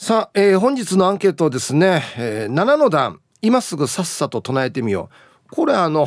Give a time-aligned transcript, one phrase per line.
[0.00, 5.10] さあ、えー、本日のアンケートですね、えー、7の段今すぐさっさと唱えてみよ
[5.48, 5.50] う。
[5.50, 6.06] これあの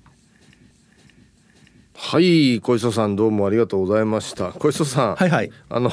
[1.95, 4.53] はい小磯さんどうもありがとうございました。
[4.53, 5.51] 小磯さんはいはい。
[5.71, 5.91] あの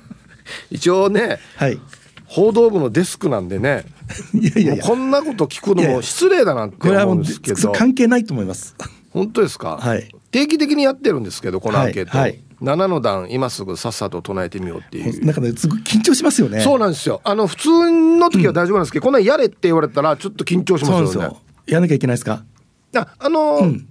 [0.72, 1.78] 一応ねはい。
[2.24, 3.84] 報道部のデスクなんでね
[4.32, 7.72] いやいやこんなこと聞くのも失礼だなって思うんですけど。
[7.72, 8.74] 関係ないと思います。
[9.10, 15.24] 本当ですか、はい、定期的にやってるんですけどこのアンケート、はいはい7の段今すぐさっさと唱えてみようっていう。
[15.24, 16.60] なんかねすごい緊張しますよね。
[16.60, 17.20] そうなんですよ。
[17.22, 17.68] あの普通
[18.18, 21.36] の時は大丈夫なんですけど、うん、こんなんやれって言われたらちょっと緊張しますよね。
[21.66, 22.42] やらなきゃいけないですか？
[22.96, 23.88] ああのーうん、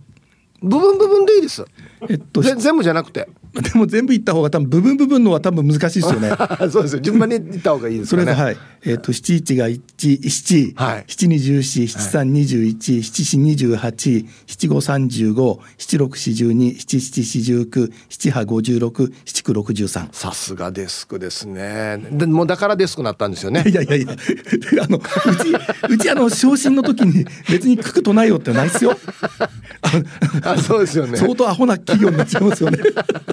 [0.64, 1.66] 部分部分でいいです
[2.10, 6.32] えっと全部じゃなくてでも全部言った方が多分部分部分のは多分難しいですよね。
[6.72, 7.02] そうですよ。
[7.02, 8.10] 順番に言った方がいいですね。
[8.10, 8.58] それではい。
[8.84, 9.80] えっ、ー、と七一が一
[10.28, 10.76] 七、
[11.08, 20.10] 七二十四、七三二十一、七四二十八、七五三十五、七六四十二、七七四十九、七八五十六、七九六十三。
[20.12, 22.00] さすがデスクですね。
[22.12, 23.64] でもだからデスクなったんですよね。
[23.68, 24.08] いやいやいや。
[24.82, 28.98] あのうちうちあの昇進の時に別に書くとないよってないですよ。
[30.54, 31.18] あ そうですよね。
[31.18, 32.80] 相当アホな企業になっちゃいますよね。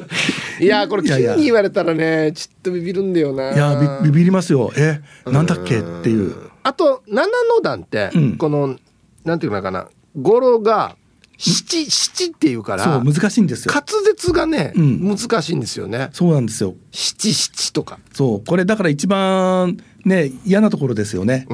[0.60, 3.52] いやこれ急に言われたらねちょっとビビるんだよな。
[3.52, 4.72] いやビビりますよ。
[4.76, 5.78] えなんだっけ？
[5.78, 6.34] っていう。
[6.62, 8.76] あと七の段って、うん、この
[9.24, 9.86] なんていうのかな
[10.20, 10.96] 語呂が
[11.38, 13.72] 七七っていうからそう難しいんですよ。
[13.72, 16.10] 滑舌がね、うん、難しいんですよね。
[16.12, 16.74] そうなんですよ。
[16.90, 17.98] 七七とか。
[18.12, 21.46] そうこれだから一番ね嫌なところですよね。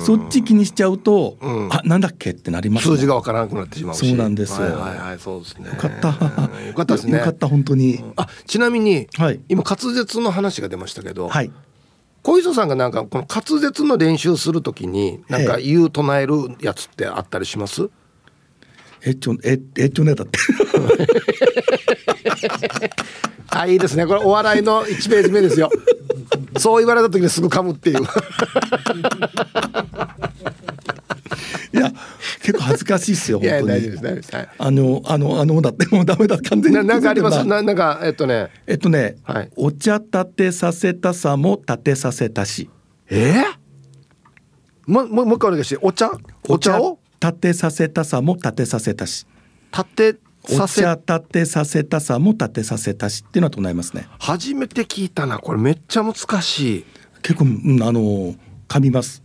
[0.00, 5.68] そっち気にしちゃうと、うん、あなんだっけってなります、数字がわからなくなってしまうそうなんですよ、はいはいはいそうですね。
[5.68, 6.08] よかった。
[6.08, 6.14] よ
[6.74, 7.18] かったですね。
[7.18, 11.50] よかった本当に、あちなみに、はい、今滑舌の話が出ましたけど、はい。
[12.22, 17.90] 小磯さんがなんかこの滑舌の練習するときになんか言う唱えるやつってあったりします？
[19.04, 20.38] えっちょええっちょねだって
[23.54, 25.70] あいいですねこれお笑いの1ページ目ですよ
[26.58, 28.02] そう言われた時にすぐ噛むっていう
[31.74, 31.90] いや
[32.40, 33.66] 結構恥ずかしいですよ本当に。
[33.68, 34.36] 大丈夫です大丈夫です。
[34.36, 36.86] はい、あのあのあのだってもうダメだ完全に。
[36.86, 37.44] なんかあります？
[37.44, 42.68] ななんかえっとねえっとね、はい、お茶立てさせたさも立てさせたし。
[43.08, 43.32] え？
[43.40, 43.44] ー、
[44.86, 46.10] もももう一回お願いしてお茶？
[46.48, 46.98] お茶を？
[47.20, 49.26] 立てさせたさも立てさせたし。
[49.72, 50.18] 立て
[50.50, 54.06] お茶立てさせたさも立てさせたしっていうのは唱えますね。
[54.18, 56.84] 初めて聞いたなこれめっちゃ難しい。
[57.22, 58.34] 結構、うん、あの
[58.68, 59.22] 噛みます。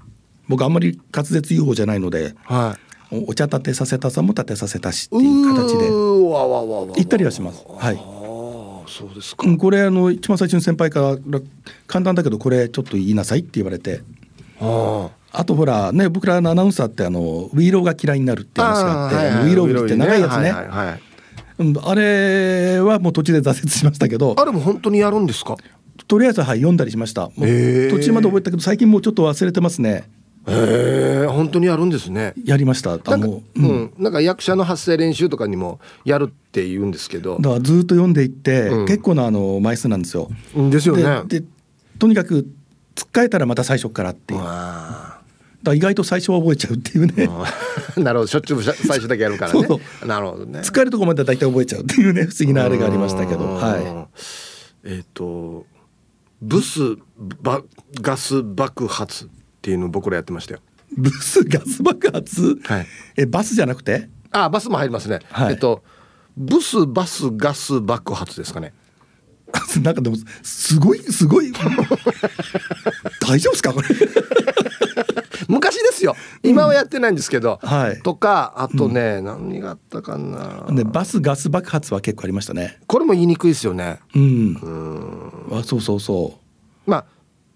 [0.48, 2.78] 僕あんまり滑舌言う方じゃないので、は
[3.12, 5.90] い、お茶立てさせたさも立てさせたしっていう形で
[6.96, 7.66] 言ったりはします。
[7.68, 7.96] はい。
[8.88, 9.46] そうですか。
[9.58, 11.40] これあの一番最初に先輩から
[11.88, 14.02] 簡単だけどこれちょっと言いなさいって言われて。
[14.62, 20.38] ああとほらね僕らのアナウンサーってあのウィーローが嫌いになるって話があって、はいはい、ウィーローって長いやつね。
[20.38, 21.07] はいはいはい
[21.60, 24.36] うん、あれはもう途中で挫折しましたけど。
[24.38, 25.56] あれも本当にやるんですか？
[26.08, 27.30] とりあえずはい読んだりしました。
[27.30, 30.10] 途中まで覚えたけど最近もうちょっと忘れてますね。
[30.48, 32.34] へえ本当にやるんですね。
[32.46, 32.94] やりました。
[32.94, 37.38] あのうん、なんか役者の発声練習とかにもやるって言うんですけど。
[37.42, 40.30] だからずっと読んでいって、うん、結構なあの枚数なんですよ。
[40.56, 41.24] ですよね。
[41.28, 41.44] で
[42.00, 42.48] とにかく
[42.96, 44.40] つっかえたらまた最初からっていう
[45.70, 47.28] だ意外と最初は覚えちゃうっていうね。
[47.98, 48.28] なるほど。
[48.28, 49.62] しょっちゅう最初だけやるからね。
[50.06, 50.60] なるほどね。
[50.62, 53.56] 疲れるとこまでは大体覚えちゃうっていうね不思議なあれがありましたけど。
[53.56, 54.90] はい。
[54.90, 55.66] えっ、ー、と
[56.42, 56.80] ブス
[57.42, 57.62] バ
[58.02, 59.28] ガス爆発っ
[59.62, 60.60] ていうの僕らやってましたよ。
[60.96, 62.88] ブスガス爆発、はい、
[63.18, 64.08] えバスじゃなくて？
[64.32, 65.84] あバスも入りますね、はい、えっと
[66.38, 68.74] ブスバスガス爆発ですかね。
[69.82, 71.52] なんかでもすごいすごい。
[73.22, 73.74] 大丈夫ですか？
[73.74, 73.88] これ
[75.48, 76.16] 昔ですよ。
[76.44, 82.80] 今はやってないんですけど、うん、はい、とかあとね、うん、何があったかな、ね、バスガス爆発は結構ありましたね。
[82.88, 84.00] これも言いにくいですよね。
[84.16, 84.56] うん。
[85.52, 85.60] うん。
[85.60, 86.34] あそうそうそ
[86.86, 86.90] う。
[86.90, 87.06] まあ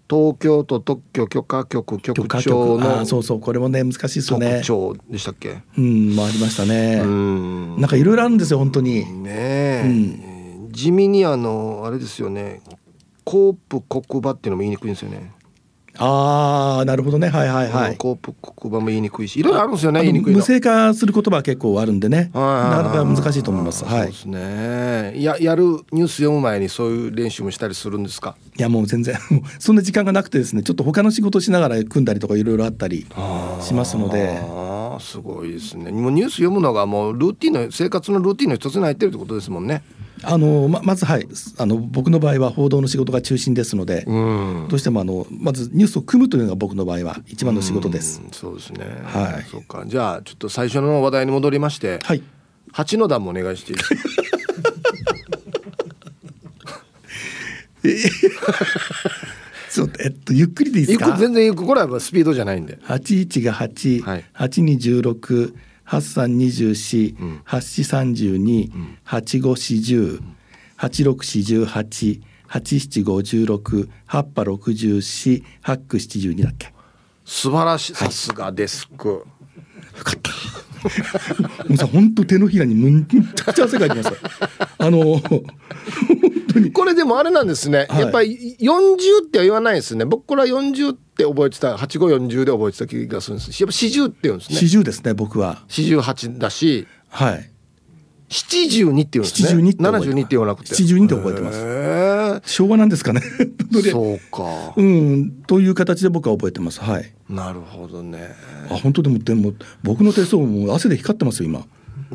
[0.08, 3.40] 東京都特許許可局局長のそうそう。
[3.40, 4.62] これもね難しいですよね。
[5.10, 5.62] でしたっけ？
[5.78, 7.00] うんもありましたね。
[7.02, 7.80] うん。
[7.80, 9.10] なんかいろいろあるんですよ本当に。
[9.22, 9.88] ねえ、う
[10.68, 10.68] ん。
[10.70, 12.60] 地味にあのあれですよね。
[13.24, 15.32] コープ黒馬っていうのも言いにくいんですよね
[15.98, 17.28] ああなるほどね。
[17.28, 17.96] はいはいはい。
[17.96, 29.16] コープ黒馬も言いにくいしいろいろあるんですよね無声化する言葉は結構あるんでねなかなか難しいと思いますはいそうですねややるニュース読む前にそういう練習もしたりするんですかいやもう全然
[29.58, 33.06] そんな時間がなくてですねちょっと他の仕事しながら組んだりとかいろいろあったり
[33.60, 39.82] しますのでああすごいですねもうニュース読むのがもうルーティンの生活のルーティンの一つに入ってるってことですもんね
[40.24, 41.26] あのままずはい
[41.58, 48.20] あの僕の場合は報道の仕事が中心ですので、うん、どうしてもあのまずニュースを組むというのが僕の場合は一番の仕事です。
[48.20, 48.84] うそうですね。
[49.04, 49.46] はい。
[49.50, 49.84] そうか。
[49.86, 52.22] じゃあちょっと最初の話題に戻りまして、はい。
[52.72, 53.94] 八の段もお願いしていいですか？
[59.72, 61.16] ちょっとえっとゆっくりでいいですか？
[61.18, 62.78] 全然ゆっくこれはスピードじゃないんで。
[62.82, 64.02] 八一が八、
[64.32, 65.54] 八二十六。
[65.84, 67.14] 八三二十四、
[67.44, 68.70] 八四三十二、
[69.04, 70.20] 八五四十、
[70.76, 76.72] 八六四十八、八七五十六、八波六十四、八九七十二だっけ？
[77.24, 79.08] 素晴らしい、さすがデスク。
[79.08, 79.24] よ
[80.04, 80.32] かった。
[81.68, 84.12] もうさ本当手のひらにむちゃくちゃ汗かいてます。
[84.78, 85.22] あの
[86.72, 90.04] これでもあれなんですね、はい、やっぱり40っては言わないですね。
[90.04, 93.62] 僕これは40って覚えてた8540で覚えてた気がするんです。
[93.62, 94.58] やっぱ40って言うんですね。
[94.58, 95.62] 40ですね僕は。
[95.68, 97.52] 48だしはい。
[98.32, 99.62] 72って言うんですね。
[99.62, 100.74] 72って72って言わなくて。
[100.74, 102.50] 72って覚えてます。
[102.50, 103.20] 昭和なんですかね。
[103.90, 104.72] そうか。
[104.76, 106.80] うんという形で僕は覚えてます。
[106.80, 107.12] はい。
[107.28, 108.34] なるほどね。
[108.70, 109.52] あ本当でもでも
[109.82, 111.66] 僕の手相も汗で光ってますよ今。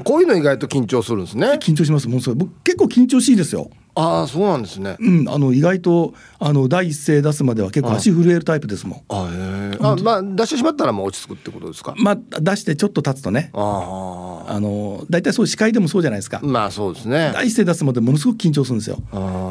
[0.04, 1.48] こういうの意外と緊張するんですね。
[1.60, 2.10] 緊張します。
[2.10, 3.70] もうそれ僕結構緊張しいですよ
[4.00, 4.96] ああそうなんですね。
[5.00, 9.02] うん、あの意外とあの第一声出すまでは結構足震えるタイプですもん。
[9.10, 11.96] あへあまあ出してしまったらもう落ち着くってことですか？
[11.98, 13.50] まあ出してちょっと経つとね。
[13.54, 16.40] ああの大体そう司会でもそうじゃないですか。
[16.44, 17.32] まあそうですね。
[17.34, 19.00] 第一声出すまでものすごく緊張するんですよ。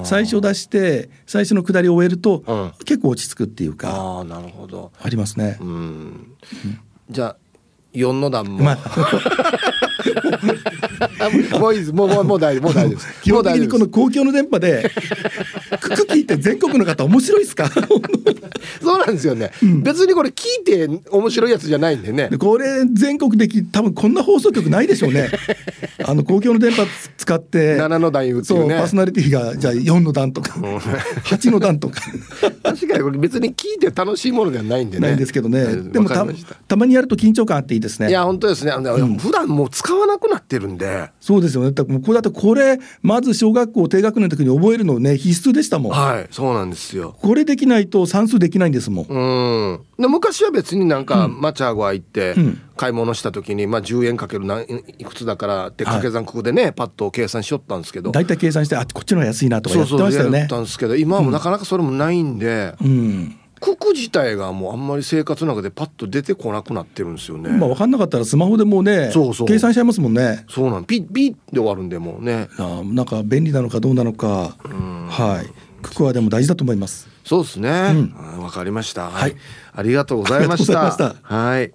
[0.05, 3.91] 最初出して最初の下りを終えると、うん、結構落ち着くっていうか。
[3.91, 4.93] ああなるほど。
[5.03, 5.59] ありますね。
[5.61, 6.35] うん。
[7.11, 7.37] じゃあ
[7.93, 8.63] 四の段も。
[8.63, 8.79] まあ
[11.59, 11.93] もういいです。
[11.93, 12.65] もうもうもう大丈夫。
[12.65, 13.23] もう大丈夫です。
[13.23, 14.91] 基本的にこの公共の電波で
[15.81, 17.71] クク 聞いて全国の方面白いですか？
[18.83, 22.31] そうなんですよね、うん、別にこれ聞いて面白いやつじゃないんでね。
[22.39, 25.31] これ全国的多分こんな放送局ないでしょうね。
[26.05, 26.87] あの公共の電波
[27.17, 28.77] 使って七の段言うっていうね。
[28.77, 30.55] パーソナリティがじゃあ四の段とか
[31.25, 32.01] 八の段とか。
[32.63, 35.07] 確かにこれ別に聞いて楽しいものではないんでね。
[35.09, 35.65] ないんですけどね。
[35.65, 36.27] でもた
[36.69, 38.09] たまにやると緊張感あっていいですね。
[38.09, 38.73] いや本当ですね。
[38.73, 40.76] うん、普段もう使わなくなってるんで。
[41.21, 41.73] そうですよね。
[41.73, 45.93] だこれだってこれまず小学校低学年の時に覚えるのね必須でしたもん。
[45.93, 47.17] はいそうなんですよ。
[47.21, 49.07] これできないと算数できないんですもん。
[49.07, 50.03] うん。
[50.03, 52.35] で昔は別になんか、マチャーゴア行って、
[52.77, 54.65] 買い物した時に、まあ、10円かける何
[54.99, 60.31] いくつだからって掛け算ここでね、はい、パッと計算しよったんですけど大体計算してあこっちの方が安いなとかやってましたよね。
[60.31, 62.75] そうそうったんですけど今はもうなかなかそれもないんで。
[62.81, 67.51] うん、うん九九自体がもうあんまり生活の中でパッと出てこなくなってるんですよね。
[67.51, 70.45] まあ分かんなかったらスマホでもうねそうそう計算しちゃいますもんね。
[70.49, 72.49] そうなんピッピッで終わるんでもうね。
[72.59, 74.57] あなんか便利なのかどうなのか。
[75.09, 77.09] はい九九はでも大事だと思います。
[77.25, 77.71] そうですね。
[77.71, 77.93] わ、う
[78.47, 79.11] ん、かりました。
[79.11, 79.37] はい、
[79.73, 80.91] ありがとうございました。
[80.91, 81.73] したはい。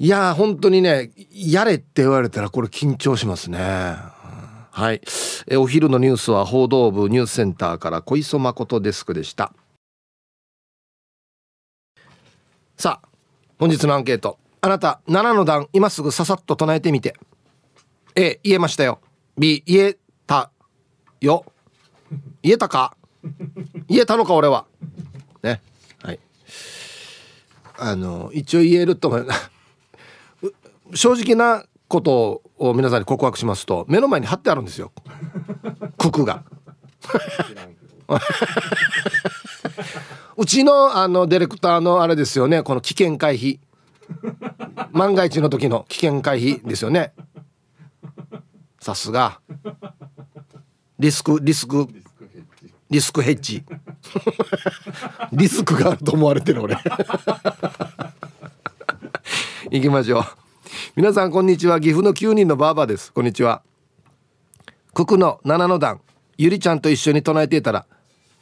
[0.00, 3.58] いや本当にねやれって言われたらこれ緊張しますね。
[4.70, 5.00] はい。
[5.46, 9.52] えお昼のニュースは報道部ニュースセンターから小磯誠デスクでした。
[12.76, 13.08] さあ
[13.58, 14.38] 本日のアンケート。
[14.60, 17.14] あなた7の段今すぐささっと唱えてみて。
[18.16, 19.00] A 言えましたよ。
[19.38, 20.50] B 言えた
[21.20, 21.44] よ。
[22.42, 22.96] 言えたか？
[23.88, 24.66] 言えたのか俺は。
[25.42, 25.60] ね。
[26.02, 26.20] はい。
[27.78, 29.28] あの一応言えると思う。
[30.94, 34.92] 正直なことを皆さんに告白しますと目の前に貼ってあるんですよ。
[35.98, 36.44] ククが。
[40.36, 42.62] うちのあのディレクターのあれですよね。
[42.62, 43.58] この危険回避。
[44.92, 47.12] 万が一の時の危険回避ですよね。
[48.80, 49.40] さすが。
[50.98, 51.88] リスクリスク。
[52.90, 53.64] リスクヘッジ。
[55.32, 56.76] リスクがあると思われてる俺。
[59.70, 60.24] 行きましょう。
[60.96, 61.80] 皆さんこんにちは。
[61.80, 63.12] 岐阜の9人のバーバーです。
[63.12, 63.62] こんにちは。
[64.94, 66.00] 九九の七の段。
[66.36, 67.86] ゆりちゃんと一緒に唱えていたら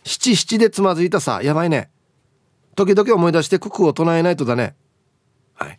[0.04, 1.90] 七七でつまずいたさやばいね。
[2.74, 4.74] 時々思い出して九九を唱えないとだね。
[5.54, 5.78] はい。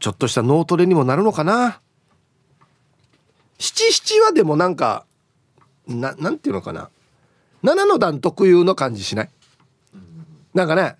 [0.00, 1.80] ちょっとした脳トレにもなるのかな。
[3.58, 5.04] 七七はでもなんか
[5.86, 6.90] ななんていうのかな。
[7.62, 9.30] 七の段特有の感じしない？
[10.54, 10.96] なんかね。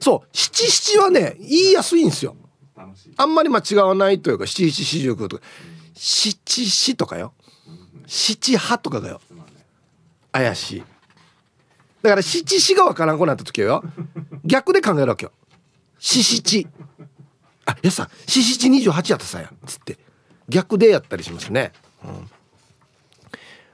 [0.00, 0.28] そう。
[0.32, 2.36] 七七はね言いやすいんですよ。
[3.16, 5.42] あんまり間違わないというか七七四十九とか。
[5.94, 6.36] 七
[6.68, 7.34] 七とかよ。
[8.06, 9.20] 七派とかがよ
[10.32, 10.84] 怪しい。
[12.02, 13.82] だから七七が分からんくなった時よ。
[14.44, 15.32] 逆で考えるわけよ。
[15.98, 16.66] 七七
[17.66, 19.52] あやさ七七二十八やったさや。
[19.66, 19.98] つって。
[20.48, 21.72] 逆でやったりしますね、
[22.04, 22.30] うん。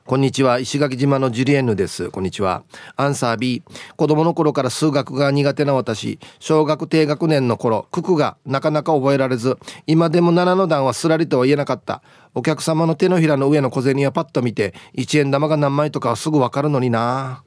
[0.06, 0.58] こんにちは。
[0.58, 2.10] 石垣島のジュリエンヌです。
[2.10, 2.62] こんにちは。
[2.94, 3.62] アンサー B
[3.96, 6.18] 子供の頃から数学が苦手な私。
[6.40, 9.56] 小学低学年の頃九九がなかなか覚えられず
[9.86, 12.02] 今でも7の段はすらりとは言えなかった。
[12.34, 17.42] お客様の手のひらの上の小銭はパッと見て1円玉が何枚とかはすぐ分かるのにな、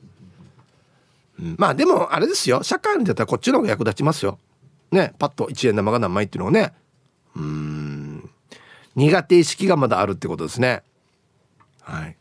[1.39, 2.63] うん、まあでもあれですよ。
[2.63, 4.39] 社会に出たらこっちの方が役立ちますよ。
[4.91, 5.13] ね。
[5.19, 6.73] パッと1円玉が何枚っていうのをね。
[7.35, 8.29] うん。
[8.95, 10.81] 苦手意識がまだあるってことですね。
[11.83, 12.17] はい。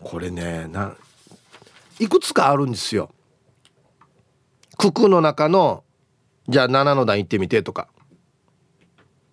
[0.00, 0.94] これねな
[1.98, 3.10] いくつかあるんですよ。
[4.78, 5.82] 九九の中の
[6.48, 7.88] じゃあ7の段行ってみてとか。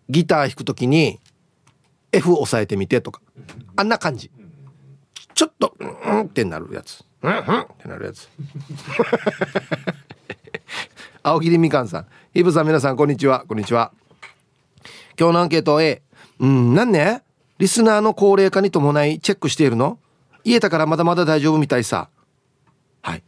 [0.10, 1.20] ギター弾くときに
[2.12, 3.22] F 押さえてみてとか。
[3.76, 4.32] あんな感じ。
[5.34, 7.04] ちょっとうんってなるやつ。
[7.22, 8.30] うんうんってなるやつ。
[11.22, 12.08] 青桐みかんさん。
[12.34, 13.46] イブさん皆さんこんにちは。
[13.48, 13.92] こんにちは。
[15.20, 16.02] 今日のアンケート A
[16.40, 17.24] うんなんね？
[17.58, 20.00] リスナーの高齢化に伴いチェックしているの？
[20.46, 22.10] 言えたからまだまだ大丈夫みたいさ。
[23.02, 23.24] はい。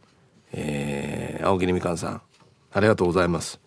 [0.52, 2.22] えー、青桐みかんさん
[2.72, 3.60] ありがとうございます。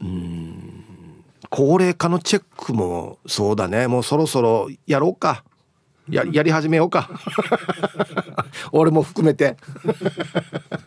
[0.00, 0.84] うん
[1.50, 3.86] 高齢化のチェックもそうだね。
[3.86, 5.42] もうそろそろやろうか。
[6.10, 7.08] ややり始めようか。
[8.72, 9.56] 俺も含めて。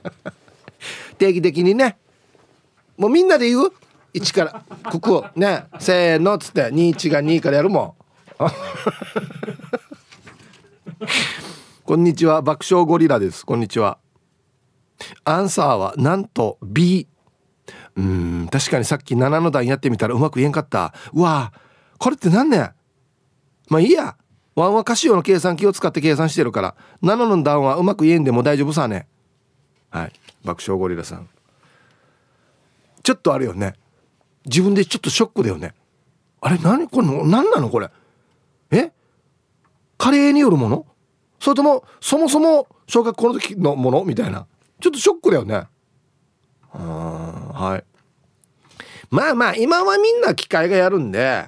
[1.17, 1.97] 定期的にね。
[2.97, 3.73] もうみんなで言う
[4.13, 4.63] ？1から。
[4.91, 5.65] ここね。
[5.79, 6.35] せーの。
[6.35, 6.65] っつって。
[6.65, 7.95] 21が2からやるも
[8.39, 8.41] ん。
[11.83, 13.43] こんにちは爆笑ゴリラです。
[13.43, 13.97] こんにちは。
[15.23, 17.07] アンサーはなんと B
[17.95, 20.93] うん確かにさっき7の段やってみたらうまく言えんかった。
[21.13, 21.53] うわ
[21.97, 22.71] これって何ね
[23.67, 24.15] まあいいや。
[24.53, 29.07] ワンはカシオの計算機を使って計算してるから7の段はうまく言えんでも大丈夫さね
[29.89, 30.13] はい。
[30.43, 31.29] 爆笑ゴリラさん。
[33.01, 33.73] ちょっとあるよね。
[34.45, 35.73] 自分でちょっとショックだよね。
[36.41, 37.89] あれ何これ何なのこれ？
[38.69, 38.91] え？
[39.97, 40.85] 加齢によるもの？
[41.41, 44.45] それともそもそも小学校の時のものみたいな。
[44.79, 45.63] ちょっとショックだよね。
[46.71, 47.91] はい。
[49.09, 51.45] まあまあ今はみんな機械がやるんで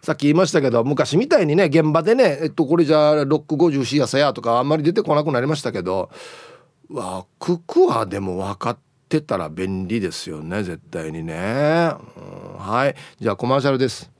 [0.00, 6.08] さっき言いましたけど昔みたいにね現場でねえっとこれじゃあロック50やさやとかあんまり出てこなくなりましたけど
[6.88, 8.78] わククはでも分かっ
[9.10, 11.92] てたら便利ですよね絶対にね、
[12.58, 12.94] はい。
[13.20, 14.15] じゃあコマーシャルです。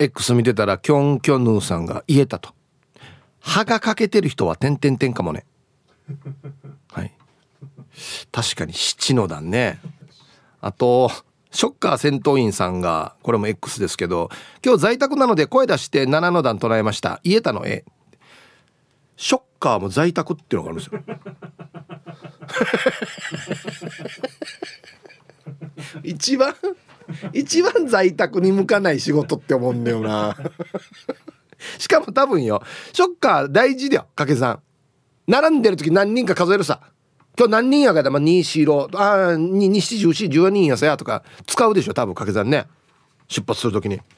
[0.00, 2.54] X 見てたらキョンキョンヌーさんが言えたと。
[3.40, 5.44] 歯が欠けてる人は点々点かもね。
[6.92, 7.12] はい。
[8.30, 9.80] 確かに七の段ね。
[10.60, 11.10] あと
[11.50, 14.28] ショッカー戦闘員さんがこれも X ですけど
[14.64, 17.20] 今日在宅なので声出して7の段唱えました。
[17.24, 17.66] 言えたの？
[17.66, 17.84] 絵
[19.16, 21.02] ショッカーも在宅っていうのがあるんですよ。
[26.04, 26.54] 一番
[27.32, 30.36] 一番在宅に向かない仕事って思うんだよな。
[31.78, 32.62] しかも多分よ
[32.92, 34.60] ショッカー大事だよ掛け算。
[35.26, 36.80] 並んでる時何人か数えるさ。
[37.38, 38.64] 今日何人やからまあ2四
[38.96, 42.66] ああ2 7 1 4 14人やさやとか使うでしょ多分掛け算ね。
[43.28, 44.00] 出発する時に。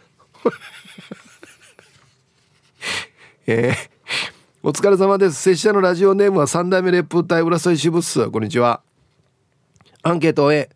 [3.47, 3.75] えー、
[4.63, 5.43] お疲れ様です。
[5.43, 8.31] 拙者のラジオネームは三代目レップ隊浦添支部っす。
[8.31, 8.81] こんにちは。
[10.03, 10.71] アンケート A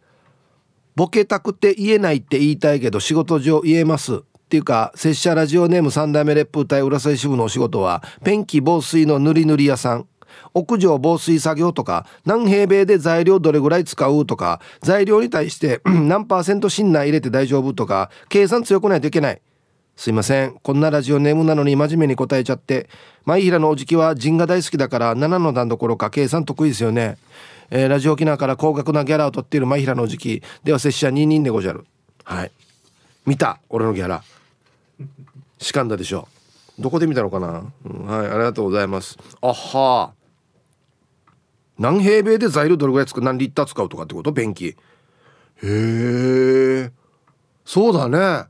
[0.96, 4.16] ボケたくて言えないって言いたいけど仕事上言えます。
[4.16, 10.06] っていうか拙者ラジオネーム三代目烈風隊浦添支部のお仕事はペンキ防水の塗り塗り屋さん。
[10.52, 19.40] 屋上防水作業とか何平米で材料どれぐらい使うとか材料に対して何パーセント芯内入れて大丈夫とか計算強くないといけない。
[19.96, 20.56] すいません。
[20.62, 22.88] こんなラジオネームなのに真面目に答えちゃって。
[23.24, 27.16] 舞平のおじきは陣が大好きだから7の段どころか計算得意ですよね、
[27.76, 31.84] えー、ラジオ沖縄から高額なギャラを取っている舞平のおじきでは拙者2人でごじゃる。
[32.22, 32.52] はい。
[33.26, 34.22] 見た俺のギャラ。
[35.58, 36.28] しかんだでしょ。
[36.78, 39.18] どこで見たのかな、うん、はいありがとうございます。
[39.40, 40.12] あは
[41.76, 44.30] 何平米で材料どれぐらい使う何リッター使うとかってこと？
[44.30, 44.76] 便器へ
[45.64, 46.92] え
[47.64, 48.48] そうだね。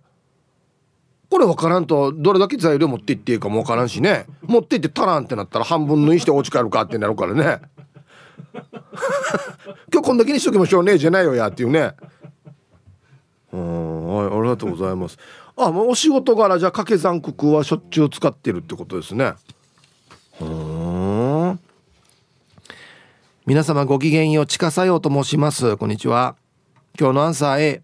[1.30, 4.26] これ分からんとどれだけ材料持っていっていいかも分からんしね。
[4.42, 7.62] 持っていって足らんってなったら半分縫いしてお家帰るかってなるからね。
[9.92, 11.94] 今日こんだけにしときましょうねじゃないよやっていうね。
[13.52, 15.18] うんはいありがとうございます。
[15.56, 19.34] あもうお仕事柄じゃ掛け算九九はしょっちゅう使ってるってことですね。
[20.40, 21.60] うん。
[23.46, 25.76] 皆様ごきげんよう近さようと申します。
[25.76, 26.34] こんにちは。
[26.98, 27.82] 今日のアンサー A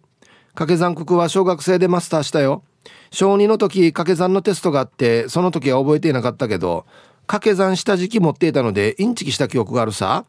[0.55, 2.65] 掛け算九九は小学生でマスターしたよ。
[3.13, 6.87] 小2の時掛け算のテストがあってその時は覚えていなかったけど
[7.27, 10.25] 掛け算した時期持っていたのでインチキした記憶があるさ。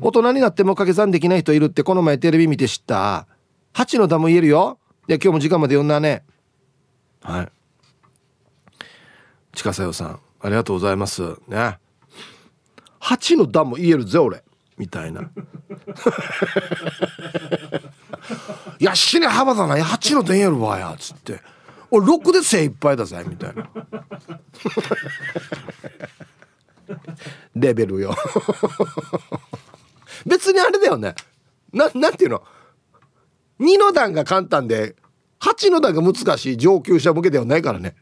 [0.00, 3.26] 大人になっても掛け算できない人いるってこの前テレビ見て知った。
[3.74, 4.78] 8の段も言えるよ。
[5.08, 6.22] いや今日も時間まで読んだね。
[7.22, 7.48] はい。
[9.52, 11.22] 近さよさんありがとうございます。
[11.48, 11.78] ね。
[13.00, 14.42] 8の段も言えるぜ俺。
[14.78, 15.22] みたいな。
[18.78, 19.76] いや死ね幅だな。
[19.76, 21.40] 8の段言えるわやつって。
[21.90, 23.68] 俺6で精一杯だぜみたいな。
[27.54, 28.14] レベルよ。
[30.26, 31.14] 別にあれだよね。
[31.72, 32.42] ななんていうの
[33.60, 34.96] ？2の段が簡単で
[35.40, 37.94] 8の段が難しい上級者向けではないからね。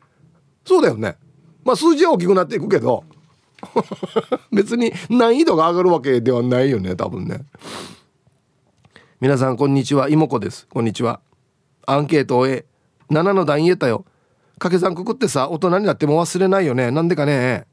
[0.65, 1.17] そうだよね。
[1.65, 3.05] まあ数字は大きくなっていくけど。
[4.53, 7.45] 別に難易度が上がるわけではないよね多分ね。
[9.21, 10.09] 皆さんこんにちは。
[10.09, 10.67] 妹子です。
[10.69, 11.21] こんにちは。
[11.87, 12.67] アンケートを終え
[13.11, 14.05] 7の段言えたよ。
[14.59, 16.91] 掛け算くくってさ大人になっても忘れないよね。
[16.91, 17.67] なんでかね。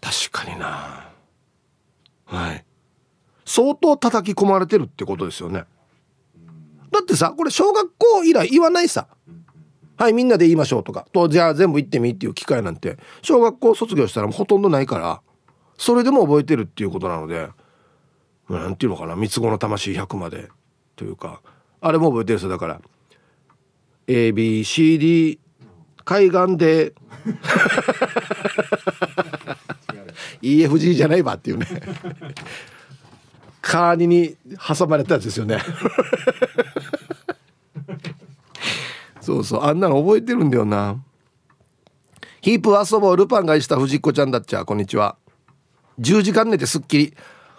[0.00, 1.10] 確かにな。
[2.24, 2.65] はい。
[3.46, 5.64] 相当叩き込まれてるってことですよね。
[6.90, 9.08] だってさこれ小学校以来言わないさ。
[9.96, 11.06] はいみんなで言いましょうとか。
[11.12, 12.98] とじゃあ全部言ってみっていう機会なんて。
[13.22, 15.22] 小学校卒業したらほとんどないから
[15.78, 17.48] それでも覚えてるっていうことなので
[18.50, 20.50] 何ていうのかな三つ子の魂100まで。
[20.96, 21.42] というか
[21.80, 22.80] あれも覚えてるさだから
[24.08, 25.38] ABCD
[26.04, 26.94] 海岸で
[30.40, 31.66] EFG じゃないわっていうね
[33.66, 35.58] カーニに挟まれたやつですよね。
[39.20, 41.02] そうそうあんなの覚えてるんだよな。
[42.40, 44.64] ヒープ遊ぼうルパンがした藤子ちゃんだっちゃ。
[44.64, 45.16] こんにちは。
[45.98, 47.12] 10時間寝てすっきり。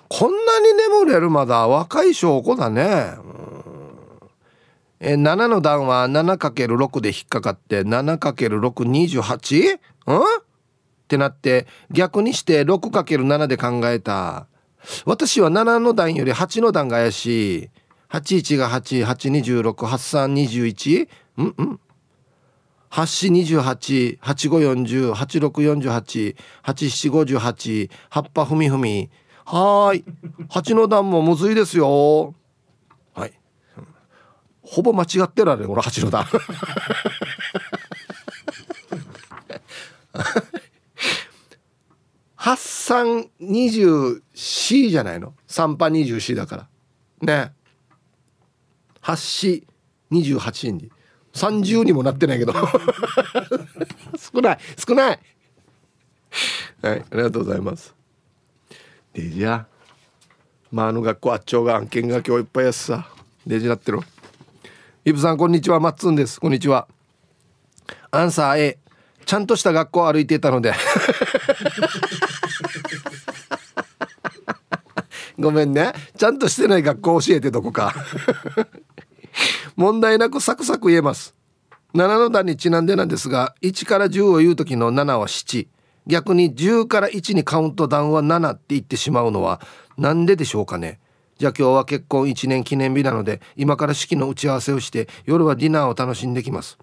[0.07, 1.67] こんなに眠れるまだ。
[1.67, 3.15] 若い証拠だね。
[5.01, 7.81] え7の段は 7×6 で引っかかって。
[7.81, 9.79] 7×628?
[10.07, 10.19] うん？
[10.19, 10.23] っ
[11.09, 14.47] てなって逆にして 6×7 で考えた。
[15.05, 17.69] 私は7の段より8の段が怪しい
[18.09, 21.79] 81が88268321うんうん
[22.89, 29.09] 8428、8540、8648、8758、葉っぱふみふみ。
[29.45, 30.05] はーい。
[30.49, 32.33] 8の段もむずいですよ。
[33.13, 33.33] はい。
[34.61, 36.25] ほぼ間違ってられこの8の段。
[42.47, 45.33] 八三二十 C じゃないの？
[45.47, 46.69] 三波二十 C だか
[47.21, 47.43] ら。
[47.43, 47.51] ね。
[49.01, 49.67] 八四
[50.09, 50.89] 二十八に。
[51.33, 52.53] 30にもなってないけど。
[54.17, 54.59] 少ない。
[54.77, 55.19] 少ない。
[56.81, 57.93] はいありがとうございます。
[59.11, 59.65] デジャ
[60.71, 63.09] まああの学校あっちょうが案件が今日いっぱいやすさ。
[63.45, 63.99] デジなってる
[65.03, 65.81] イブさんこんにちは。
[65.81, 66.39] マッツンです。
[66.39, 66.87] こんにちは。
[68.09, 68.79] アンサー A
[69.25, 70.73] ちゃんとした学校を歩いていたので。
[75.37, 75.93] ごめんね。
[76.17, 77.93] ちゃんとしてない学校教えてどこか。
[79.75, 81.35] 問題なくサクサク言えます。
[81.93, 85.67] 7の段にちなんでなんですが1から10を言う時の7は7
[86.05, 89.61] 逆に10から1にカウントダウンは7って言ってしまうのは
[89.97, 90.99] 何ででしょうかね。
[91.37, 96.77] じゃあ今日は結婚1年記念日なので今から式の打ち合わせをして夜はディナーを楽しんできます。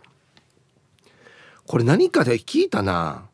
[1.67, 3.25] これ何かで聞いたな。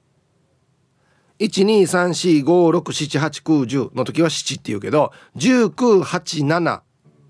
[1.40, 6.82] 12345678910の時は7って言うけど1987っ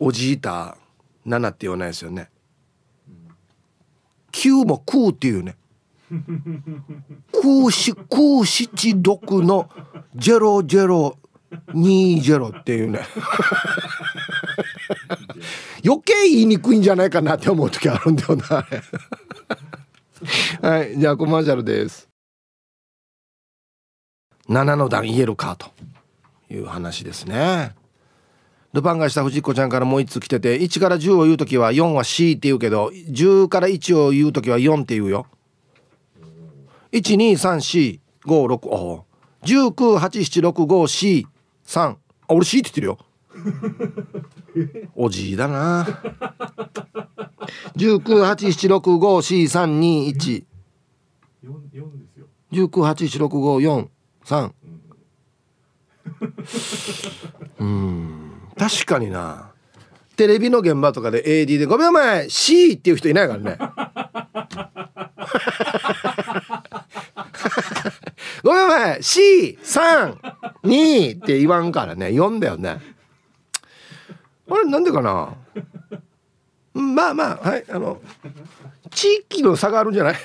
[0.00, 0.76] おじいた
[1.24, 2.28] 7って言わないですよね。
[4.32, 5.56] 9も9っていうね。
[7.32, 9.70] 空し空七六の
[10.16, 11.16] ゼロゼロ
[11.72, 12.98] 二ゼロっていうね。
[15.84, 18.66] 余計言いにくいんじゃないかなって思う時あるんだよな
[20.68, 22.08] はいじゃあコマーシャルです。
[24.48, 25.70] 7の段言えるかと。
[26.50, 27.74] いう話ですね。
[28.72, 35.26] ルパンがした藤子ちゃんからもう1つ来てて1から10を言う時は4は C って言うけど10から1を言う時は4って言うよ。
[36.92, 39.04] 12345 6お
[39.42, 41.26] 198765
[41.64, 41.96] C3 あ
[42.28, 42.98] 俺 C って言ってるよ。
[44.94, 45.86] おじいだな。
[47.76, 50.44] 198765C321
[52.52, 54.52] 19876543
[57.60, 58.32] うん。
[58.58, 59.50] 確かにな。
[60.16, 63.58] テレビの現場とかで AD で5秒前 C っていう人いないからね。
[68.42, 72.10] ごめん前 C32 って言わんからね。
[72.12, 72.80] 読んだよね。
[74.48, 75.34] あれなんでかな？
[76.72, 78.00] まあまあはいあの
[78.90, 80.16] 地域の差があるんじゃない？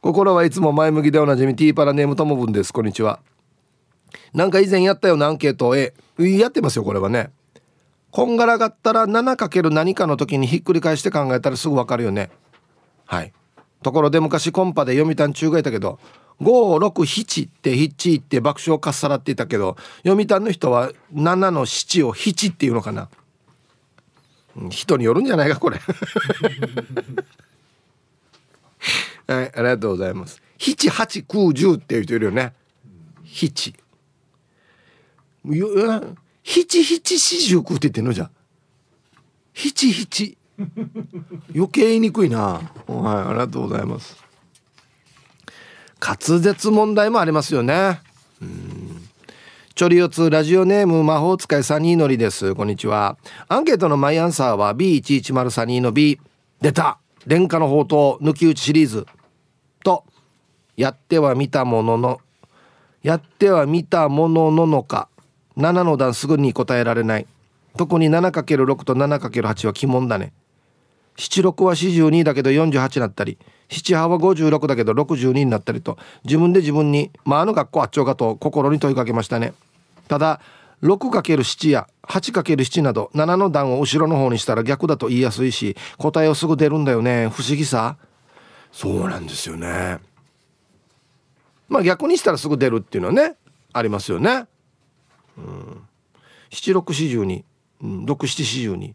[0.00, 2.72] 心はいつも前向きでおなじみティーパラネームともぶんです。
[2.72, 3.20] こんにちは。
[4.32, 5.68] なんか以前やったようなアンケート。
[5.68, 5.90] をや
[6.48, 7.30] ってますよこれはね。
[8.10, 12.30] こんがらがったら 7× 何かの時にひっくり返して考えたらすぐ分かるよね。
[13.04, 13.32] はい。
[13.82, 15.98] ところで昔コンパで読谷中がいたけど
[16.40, 23.10] 567ってヒッチって爆笑かっさらっていたけど読谷の人は7の7を七っていうのかな。
[24.70, 25.78] 人によるんじゃないかこれ。
[29.30, 30.42] はいありがとうございます。
[30.58, 32.52] 七八九十っていう人いるよね。
[33.24, 33.74] 七。
[35.44, 35.64] 七
[36.42, 38.12] 七四十九って言ってんの？
[38.12, 38.28] じゃ
[39.54, 40.36] 七七。
[41.54, 42.40] 余計言いにくいな。
[42.40, 44.16] はいありがとうございます。
[46.00, 48.00] 滑舌問題もありますよね。
[48.42, 49.08] うん。
[49.76, 52.56] チョリオツラジオネーム魔法使いサニーのりです。
[52.56, 53.16] こんにちは。
[53.46, 56.18] アンケートのマイアンサーは B110 サニーの B
[56.60, 56.98] 出た。
[57.26, 59.06] 廉価の宝刀抜き打ちシリーズ。
[59.82, 60.04] と
[60.76, 62.20] やっては見たものの
[63.02, 65.08] やっては見たものののか。
[65.56, 67.26] 7の段すぐに答えられない。
[67.76, 70.32] 特に 7×6 と 7×8 は鬼門だね。
[71.16, 73.36] 76は42だけど48になったり
[73.68, 79.52] 78は56だけど62になったりと自分で自分にまああの学校あっちょうかと心に問いかけましたね。
[80.08, 80.40] ただ
[80.82, 87.28] 6×7 や 8×7 など7の段を後ろの方にしたら逆だと言いやすいし答えをすぐ出るんだよね。
[87.28, 87.96] 不思議さ。
[88.72, 89.98] そうなんですよね。
[91.68, 93.36] まあ逆にしたらすぐ出るっていうのはね
[93.72, 94.46] ありますよね。
[95.36, 95.86] うん。
[96.50, 97.44] 7642、
[97.82, 98.94] うん、6742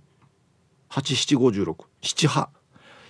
[0.90, 2.50] 8756七波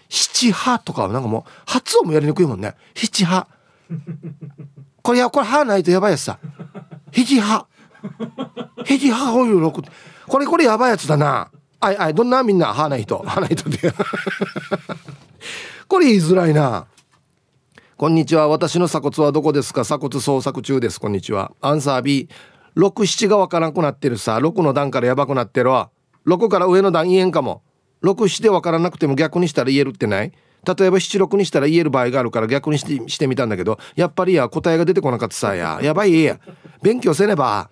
[0.10, 2.76] 七波とかはなんかもう発音もやりにくいもんね。
[2.94, 3.48] 七波
[5.02, 6.40] これやこれ歯ないとやばいやつさ。
[7.12, 7.68] 七波
[8.86, 9.82] 七波ほいう六。
[10.28, 11.52] これこれやばいやつだな。
[11.80, 13.92] あいあいどんなみんな歯ないと歯ないとって
[15.88, 16.88] これ言いづらいな。
[17.98, 18.48] こんにちは。
[18.48, 19.84] 私の鎖骨はどこですか？
[19.84, 21.00] 鎖骨捜索中です。
[21.00, 21.52] こんにちは。
[21.62, 22.28] アンサー B
[22.76, 24.38] 67がわからんくなってるさ。
[24.38, 25.92] 6の段からやばくなってるわ。
[26.26, 27.62] 6から上の段言えんかも。
[28.04, 30.32] 67で分からなくても逆にしたら言えるってない？
[30.32, 35.80] 例えば76にしたら言える場合があるから逆にしてしてみたんだけどやっぱりや答えが出てこなかったさや。
[35.84, 36.40] やばいや。
[36.82, 37.70] 勉強せねば。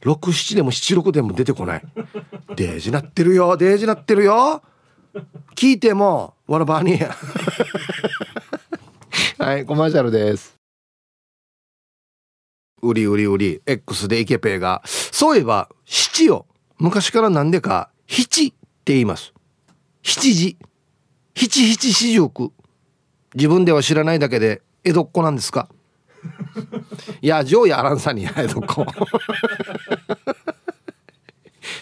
[0.00, 1.82] 67でも76でも出てこない。
[2.56, 3.58] デージなってるよ。
[3.58, 4.62] デージなってるよ。
[5.54, 7.14] 聞いてもわらばにや。
[9.38, 10.54] はいコマーシャルです。
[12.82, 14.82] 売り売り売り X でイケペイが。
[14.86, 16.46] そういえば七を
[16.78, 18.52] 昔からなんでか七っ
[18.84, 19.32] て言います。
[20.02, 20.56] 七時
[21.34, 22.52] 七七四十九
[23.34, 25.68] 自分では知らないだけで江戸っ子なんですか？
[27.22, 28.86] いやジョーやアランさんに江戸っ子。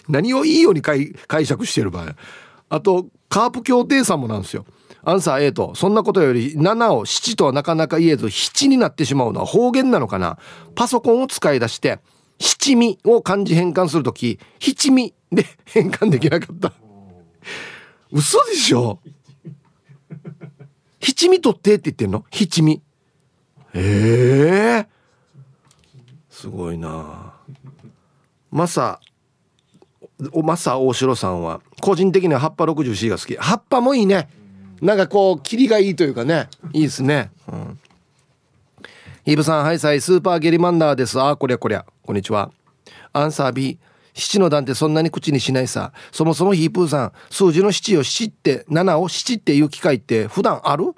[0.07, 1.13] 何をいいように解
[1.45, 2.15] 釈してる場合
[2.69, 4.65] あとカープ協定さんもなんですよ。
[5.03, 10.37] アンサー A とそんなことより7を7とはなかなか言えず7になってしまうのは方言なのかな。
[10.75, 11.99] パソコンを使い出して
[12.39, 16.73] 七味を漢字変換するとき七味で変換できなかった。
[18.11, 18.99] 嘘でしょ？
[20.99, 22.25] 七味取ってって言ってんの？
[22.31, 22.81] 七味。
[23.73, 24.87] ええ。
[24.87, 24.87] ー、
[26.29, 27.33] すごいな。
[28.51, 28.99] マサ
[30.43, 34.29] マサ大城さんは個人的には葉っぱ64が好き葉っぱもいいね
[34.81, 37.79] なんかこう霧がいいというかねいいですね、うん、
[39.29, 41.21] ヒブさん、ハイサイ、スーパーゲリマンダーです。
[41.21, 41.85] あ、こりゃこりゃ。
[42.01, 42.51] こんにちは。
[43.13, 43.77] アンサー B。
[44.15, 45.91] 七の段ってそんなに口にしないさ。
[46.11, 50.95] そもそもヒープーさん、数字の七を七って、七を七っていう機会って普段ある？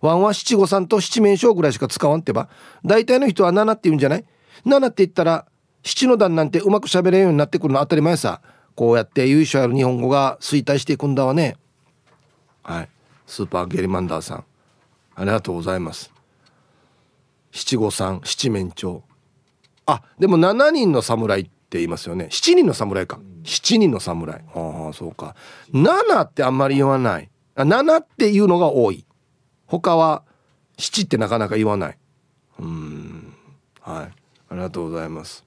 [0.00, 2.48] ワンは七五三と七面称ぐらいしか使わんってば。
[2.84, 4.24] 大体の人は七って言うんじゃない？
[4.64, 5.44] 七って言ったら、
[5.82, 8.40] 七の段なんてうまく喋れんようになってくるの当たり前さ。
[8.74, 11.56] こうやって由緒ある日本語が衰退していくんだわね。
[12.62, 12.88] はい。
[13.26, 14.44] スーパーゲリマンダーさん。
[15.14, 16.12] ありがとうございます。
[17.52, 19.00] 七五三七面鳥。
[19.86, 22.28] あでも7人の侍って言いますよね。
[22.30, 23.20] 7人の侍か。
[23.44, 24.42] 7人の侍。
[24.54, 25.36] ああそうか。
[25.72, 27.30] 7ってあんまり言わない。
[27.54, 29.06] あ7っていうのが多い。
[29.66, 30.24] 他は
[30.78, 31.98] 7ってなかなか言わない。
[32.58, 33.34] うん。
[33.80, 34.06] はい。
[34.48, 35.44] ありがとうございます。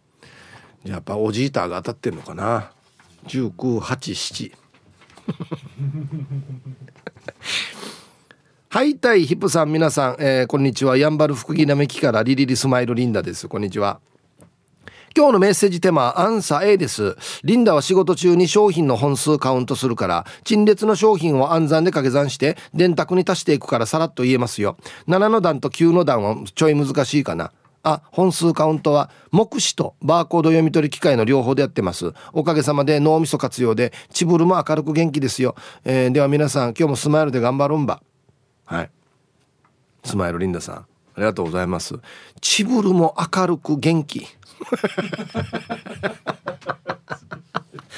[0.85, 2.71] やっぱおじいたーが当たってんのかな
[3.27, 4.51] 1987
[8.69, 10.97] はいたいヒップさん皆さん、えー、こんにちは。
[10.97, 13.47] やんばる福木並木からリリリスマイルリンダです。
[13.47, 14.01] こんにちは。
[15.15, 17.15] 今日のメッセージテーマアンサー A です。
[17.43, 24.77] リンダは仕事中に商品の本数カウントするから陳列の商品を暗算で掛け算して電卓に足していくからさらっと言えますよ。
[25.07, 27.51] 7の段と9の段はちょい難しいかな。
[27.83, 32.13] あ、本数カウントは目視とバーコード読み取り機械の両方でやってます。
[32.33, 35.55] おかげさまで脳みそ活用で、チブルも明るく元気ですよ。
[35.85, 38.01] えー、では皆さん、今日もスマイルで頑張るんば。
[38.67, 38.89] はい
[40.03, 40.85] スマイルリンダさんあ
[41.17, 41.95] りがとうございます
[42.41, 44.27] チブルも明るく元気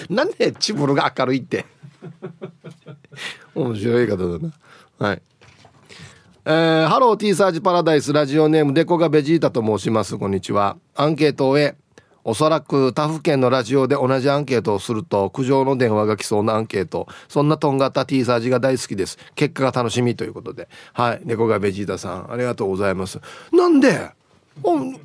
[0.10, 1.66] なんでチブルが明るいって
[3.56, 4.54] 面白い方だな
[5.00, 5.22] はい
[6.46, 10.18] えー、ハロー T サージパラダイスラジオネームデコがベジータと申します。
[10.18, 10.78] こんにちは。
[10.96, 11.76] アンケートを終え
[12.24, 17.08] おそらく他府県のラジオで同じアンケートをすると苦情の電話が来そうなアンケート。
[17.28, 19.18] そんなとんがった T サージが大好きです。
[19.36, 20.70] 結果が楽しみということで。
[20.94, 21.22] はい。
[21.26, 23.20] 猫がベジータさんありがとうございます。
[23.52, 24.12] なんで
[24.62, 24.98] こんな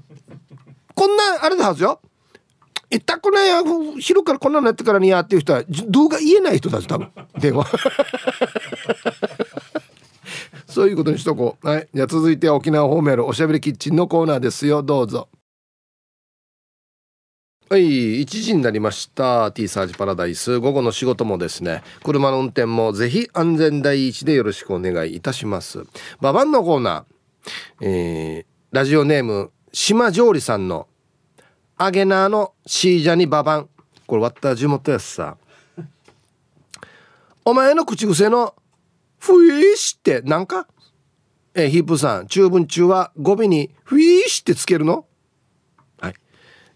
[1.43, 2.01] あれだはずよ。
[2.91, 3.39] いったくね
[3.99, 7.11] 昼からこんなのやってからにやっていう人は動画言えない人たち多分。
[7.41, 7.67] 電話。
[10.75, 11.69] そういうことにしとこう。
[11.69, 11.89] はい。
[11.95, 14.83] じゃあ続いて沖縄方面のおしゃべりキッチンのコーナーですよ。
[14.83, 15.29] どうぞ。
[17.71, 18.21] はい。
[18.23, 19.53] 1時になりました。
[19.53, 20.59] T サージパラダイス。
[20.59, 21.85] 午後の仕事もですね。
[22.03, 25.85] 車の運転もぜひ安全第一でよろしくお願いいたします。
[26.21, 30.89] ババンのコーナー、えー、ラジオネーム島上里さんの
[31.77, 33.69] アゲナーのシージャニババン
[34.09, 35.37] これ割った地元やつさ。
[37.45, 38.57] お前の口癖の
[39.25, 40.67] フィーシってなんか？
[41.55, 45.07] えー、ヒープさん中文中は語尾にフィーシってつけるの？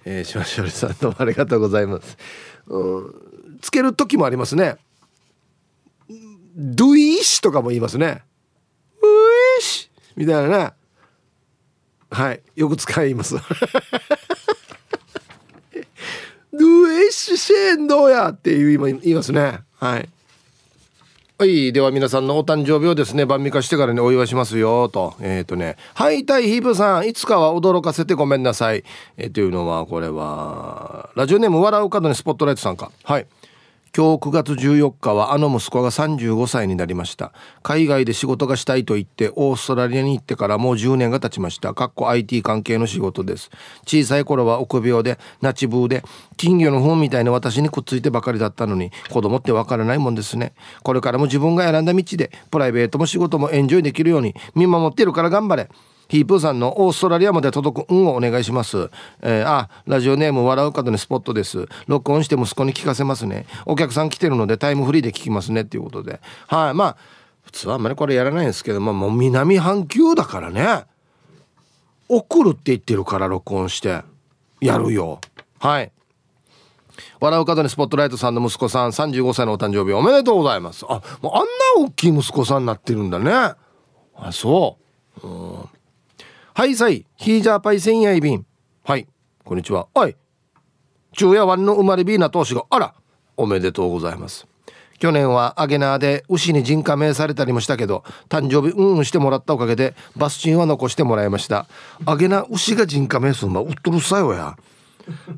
[0.04, 2.16] えー、しましょりさんどうもありがとうございます。
[2.68, 4.76] うん、つける時もありますね。
[6.56, 8.22] ドゥイーシとかも言いますね。
[9.02, 10.72] ウイーシみたいなね。
[12.10, 12.40] はい。
[12.56, 13.34] よく使います。
[13.34, 19.60] ドゥイシシェンドやっていう言いますね。
[19.74, 20.08] はい。
[21.40, 21.72] はい。
[21.72, 25.14] では皆さんのお誕生日をですね、晩味化してからね、お祝いしますよ、と。
[25.20, 28.82] えっ、ー、とね、はい、タイヒープさん、いつかは驚かせてごめんなさい。
[29.16, 32.90] えー、というのは、これは、ラジオネーム笑う角にスポットライトさんか。
[33.04, 33.26] はい。
[33.96, 37.32] 今日9月14日はあの息子が35歳になりました。
[37.62, 41.74] 海外で仕事がしたいと言ってオーストラリアに行ってからもう10年が経ちました。
[41.74, 43.50] かっこ IT 関係の仕事です。
[43.86, 46.02] 小さい頃は臆病でナチブーで
[46.36, 50.52] 金魚の糞みたいな私にくっついてばかりだったのに子供ってわからないもんですね。
[50.82, 55.68] これからも自分が選んだ道でプライベートも仕事もエンジョイできるように見守ってるから頑張れ。
[56.08, 58.90] ヒープーさんのオーストラリアまで届く運をお願いします。
[59.20, 61.68] えー、あ、ラジオネーム笑う方にスポットです。
[61.86, 63.46] 録音して息子に聞かせますね。
[63.66, 66.20] お客さん来てるのでタイムフリーで聞きますねっていうことで。
[66.46, 66.96] はい、まあ、
[67.42, 70.86] 普通はあんまりこれやらないんですけど、まあもう南半球だからね。
[72.08, 74.02] 送るって言ってるから録音して。
[74.62, 75.20] やるよ。
[75.58, 75.92] はい。
[77.20, 80.86] 笑う方にスポットライトさんの息子さん35歳のお誕生日おめでとうございます。
[80.88, 81.46] あ、もうあんな
[81.86, 83.30] 大きい息子さんになってるんだね。
[84.16, 84.78] あ、そ
[85.22, 85.26] う。
[85.26, 85.30] う
[85.64, 85.68] ん
[86.58, 88.44] はいさい、ヒージャーパイセンヤイビン。
[88.82, 89.06] はい、
[89.44, 89.86] こんにちは。
[89.94, 90.16] はい。
[91.12, 92.94] 昼夜湾の生まれビーナ投資が、あら、
[93.36, 94.44] おめでとうございます。
[94.98, 101.68] 去年はアゲナーで牛に人家名されたりもしたけど、誕生日うんうんしてもらったおかげで、バスチンは残してもらいました。
[102.04, 104.56] アゲナ牛が人家名すんば、うっとるさよや。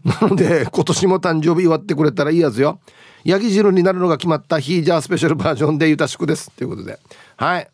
[0.02, 2.80] なので、今年も誕生日祝ってくれたらいいやつよ。
[3.24, 6.50] ヤギ汁になるのが決まったヒージャースペシャルバージョンでゆたしくです。
[6.52, 6.98] ということで。
[7.36, 7.68] はい。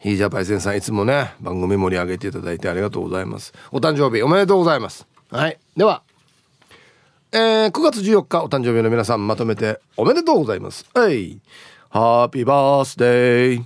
[0.00, 3.52] ヒージャパイセンさんいつもね番組盛り上げていただいてありがとうございます。
[3.72, 5.06] お誕生日おめでとうございます。
[5.30, 5.58] はい。
[5.76, 6.02] では
[7.32, 10.86] えー、9月14日お誕生日の皆さんまとめておめでとうございます。
[10.94, 11.40] はい。
[11.90, 13.62] ハッピーバースデー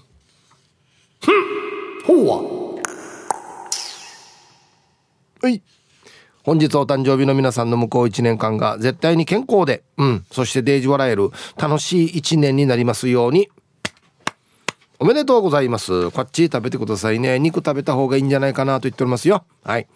[1.20, 1.62] ふん。
[2.04, 2.72] ほうは。
[5.42, 5.62] はい。
[6.44, 13.48] 本日お誕生日の皆さんの向こう1年間が絶対に健康で、うん、そしてデージ笑える楽しい1年になりますように。
[15.02, 16.12] おめでとうございます。
[16.12, 17.40] こっち食べてくださいね。
[17.40, 19.44] 肉食べた方がいいんじゃないかなと言っておりますよ。
[19.64, 19.88] はい。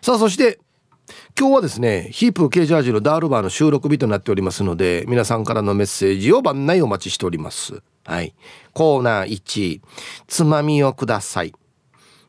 [0.00, 0.58] さあ、そして、
[1.38, 7.82] 今日はですね、ヒープケージャージのダールバーの収録日となっておりますので、皆さんからのメッセージを番内お待ちしております。
[8.06, 8.34] はい。
[8.72, 9.82] コーナー1、
[10.26, 11.52] つまみをください。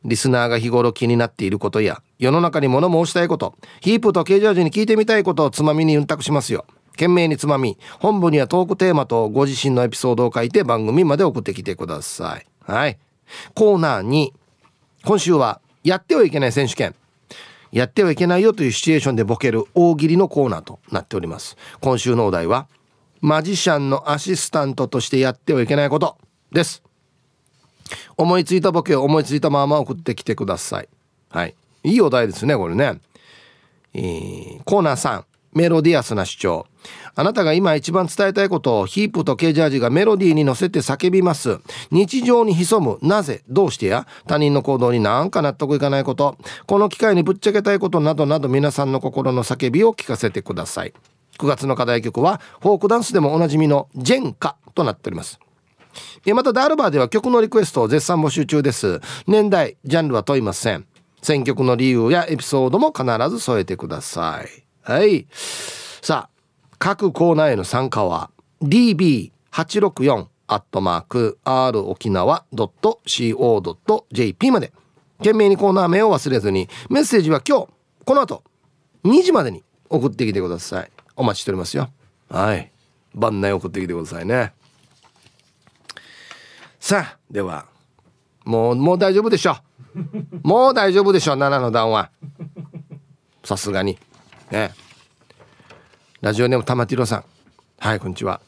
[0.04, 6.65] リスナーが日頃気になっていることや、世の中に物申したいこと、ヒープとケージャージに聞いてみたいことをつまみに運託しますよ。
[6.95, 12.45] 懸命につまみ、本部にはトークテーマとご自身のエピソードを書いて番組まで送ってきてください。
[12.62, 12.97] はい。
[13.53, 14.29] コーナー2、
[15.05, 16.95] 今週は、やってはいけない選手権。
[17.71, 21.58] やってはいけないよというシチュエーションでボケる大喜利のコーナーとなっております。
[21.81, 22.67] 今週のお題は、
[23.21, 26.17] マジシャンのアシスタントとしてやってはいけないこと
[26.51, 26.81] です。
[28.17, 30.89] 思いついたボケを思いついたまま送ってきてください。
[31.29, 31.55] はい。
[31.84, 32.99] いいお題ですね、これね。
[33.93, 35.23] えー、コーナー3、
[35.55, 36.67] メロディアスな主張。
[37.15, 41.59] あなたが今一番伝えたいことをヒープとケージャージがメロディーに乗せて叫びます。
[41.91, 46.37] 日常に潜む、なぜ、どうしてや、他人の行動になんか納得いかないこと、
[46.67, 50.93] この機会にぶっちゃけたいことなどなど皆さんの心の叫びを聞かせてください。
[51.39, 55.39] 9月の課題曲は、フォークダンスでもおなじみのジェンカとなっております。
[56.33, 58.99] またダールバーでは曲のリクエストを絶賛募集中です。
[59.25, 60.85] 年代、ジャンルは問いません。
[61.21, 64.64] 選曲の理由やエピソードも必ず添えてください。
[64.85, 65.27] はい。
[65.31, 66.41] さあ、
[66.77, 68.29] 各コーナーへの参加は
[68.61, 74.71] db864 アットマーク r 沖縄 .co.jp まで。
[75.17, 77.67] 懸命にコーナー名を忘れずに、メッセージは今日、
[78.05, 78.43] この後、
[79.05, 80.91] 2時までに送ってきてください。
[81.15, 81.89] お待ちしておりますよ。
[82.29, 82.71] はい。
[83.15, 84.53] 番内送ってきてくださいね。
[86.79, 87.65] さあ、では、
[88.43, 89.55] もう、もう大丈夫でしょ。
[90.43, 92.11] もう大丈夫でしょ、7の段は。
[93.43, 93.97] さすがに。
[94.51, 94.71] ね。
[96.21, 97.25] ラジオネーム玉ティロさん。
[97.79, 98.41] はい、こんにちは。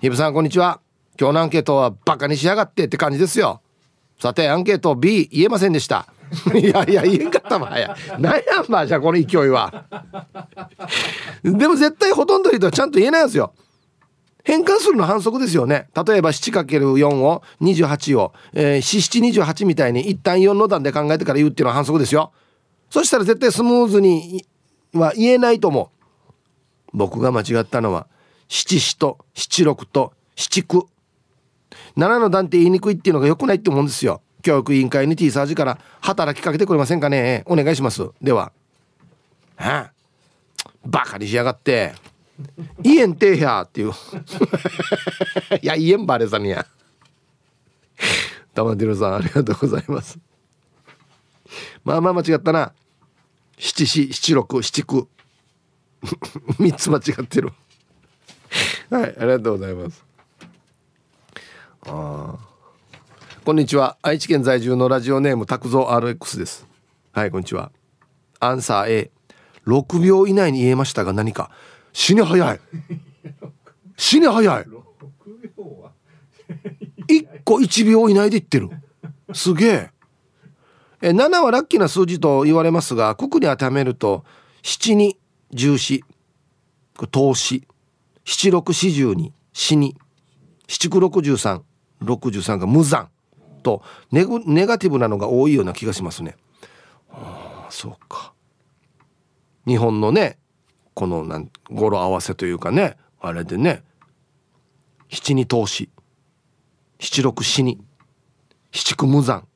[0.00, 0.80] ヒブさん、こんにちは。
[1.18, 3.60] 今日のアンケートはバカにしやがってって感じですよ。
[4.20, 6.06] さて、アンケート B 言えませんでした。
[6.54, 7.96] いやいや、言えんかったわや。
[8.18, 9.84] なんやんば、じゃこの勢いは。
[11.44, 13.52] でも絶対ほとんどの人はちゃんと言えないんですよ。
[14.44, 15.88] 変換するの反則ですよね。
[15.94, 22.32] 例えば 7×4 を28を、えー、728みたいに一旦4の段で考えてから言うっていうのは反則ですよ。
[22.90, 24.44] そしたら絶対スムーズに
[24.92, 25.90] は言えないと思
[26.92, 26.96] う。
[26.96, 28.06] 僕が間違ったのは、
[28.48, 30.86] 七七と七六と七九。
[31.96, 34.20] 7の段って言いにくいっていうのが良くないって思うんですよ。
[34.42, 38.10] 教育委員会に T サージから働きかけてくれませんかねお願いします。
[38.20, 38.52] では。
[39.56, 39.92] はあ、
[40.84, 41.94] バカにしやがって。
[42.80, 43.92] 言えんてやっていう
[45.62, 46.66] いや言えんばれさにや
[48.54, 50.18] 玉城さんありがとうございます
[51.84, 52.72] まあまあ間違ったな
[53.64, 55.06] 七四七六七九。
[56.58, 57.52] 三つ間違ってる。
[58.90, 60.04] はいありがとうございます。
[61.86, 62.38] あ
[63.44, 63.96] こんにちは。
[64.02, 66.66] 愛知県在住のラジオネーム拓蔵 RX です。
[67.12, 67.70] はいこんにちは。
[68.40, 69.12] アンサー
[69.64, 71.52] A6 秒以内に言えましたが何か。
[71.92, 72.60] 死に早い。
[73.96, 74.66] 死に早い。
[77.06, 78.70] 1個1秒以内で言ってる。
[79.32, 79.91] すげえ
[81.02, 84.24] え7はラッキーな数字と言われますが国に当てはめると
[84.62, 85.18] 7に
[85.52, 86.02] 14
[87.10, 87.66] 投資。
[88.24, 89.96] 7642死に
[90.68, 91.62] 7963
[92.04, 93.10] 63が無残
[93.62, 96.36] とネネガティブなのが多いような気がしますね。
[97.10, 98.32] ああそうか。
[99.66, 100.38] 日本のね
[100.94, 103.82] このなん語呂合わせというかねあれでね。
[105.08, 105.90] 七に投資。
[107.00, 107.80] 七六死に
[108.70, 109.46] 七九無残。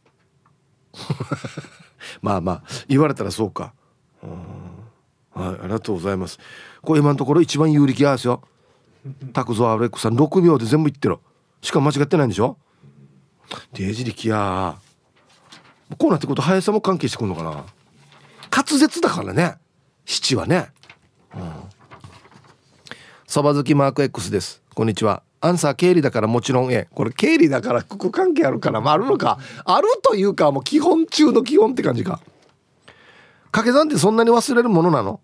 [2.22, 3.72] まあまあ言われたらそうか。
[5.34, 6.38] はいありがとうございます。
[6.82, 8.42] これ今のところ一番有力やですよ。
[9.32, 11.18] タクゾアレックさん6秒で全部言ってる
[11.60, 12.56] しかも間違ってないんでしょ。
[13.72, 14.76] デージ力や。
[15.98, 17.64] こうなってこと速さも関係してくるのかな。
[18.50, 19.56] 滑舌だからね。
[20.04, 20.72] 七はね。
[23.26, 24.62] そば好きマーク X です。
[24.74, 25.22] こんにちは。
[25.46, 29.38] アンサー経理だからもちろん A これ経理だからここ関係あるかな、まあ、あるのか。
[29.64, 32.20] あるというかもう基本中の基本って感じか。
[33.52, 35.20] 掛け算ってそんなに忘れるものなの？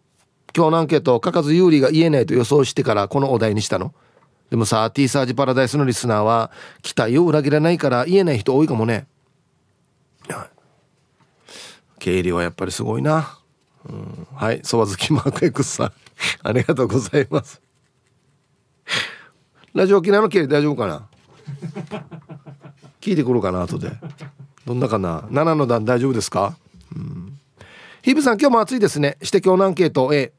[0.56, 3.94] 今日のアンケート書かず有利が言えないと予想してからこのお題にしたの。
[4.50, 6.50] でもさ T サージパラダイスのリスナーは
[6.82, 9.06] 期待を裏切らないから言えない人多いかもね
[11.98, 13.38] 経理はやっぱりすごいな。
[13.88, 14.60] うん、はい。
[14.64, 15.92] そば好きマーク X さん。
[16.42, 17.61] ありがとうございます。
[19.74, 21.06] ラジオ沖縄の経理大丈夫かな？
[23.00, 23.90] 聞いてくるかな後で。
[24.66, 26.56] どんなかな？7の段大丈夫ですか、
[26.94, 27.38] うん、
[28.02, 29.16] 日比さん今日も暑いですね。
[29.22, 30.32] して今日のアンケート A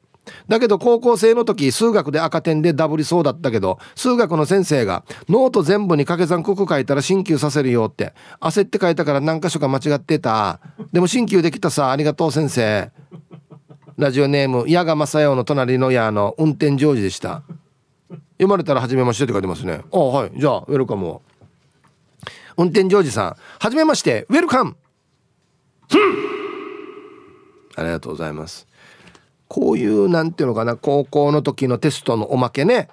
[0.48, 8.14] だけど高校生の時数学で赤点でダブりそうだったけど数学の先生がノート全部に掛け算九九書いたら進級させるよって。
[8.40, 10.60] 焦って書いたから何箇所か間違ってた。
[10.92, 12.92] でも進級できたさありがとう先生。
[13.98, 17.42] ラジオネーム矢賀正代の隣の矢の運転ジョージでした。
[18.44, 19.80] 読まれたら初めましてって書いてますね。
[19.92, 20.32] あはい。
[20.36, 21.22] じゃあウェルカムを。
[22.56, 23.36] 運転ジョージさん。
[23.58, 24.26] はじめまして。
[24.28, 24.76] ウェルカム。
[27.76, 28.66] ありがとうございます。
[29.48, 30.76] こういうなんていうのかな。
[30.76, 32.88] 高校の時のテストのおまけね。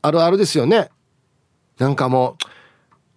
[0.00, 0.90] あるあるですよね。
[1.78, 2.44] なんかもう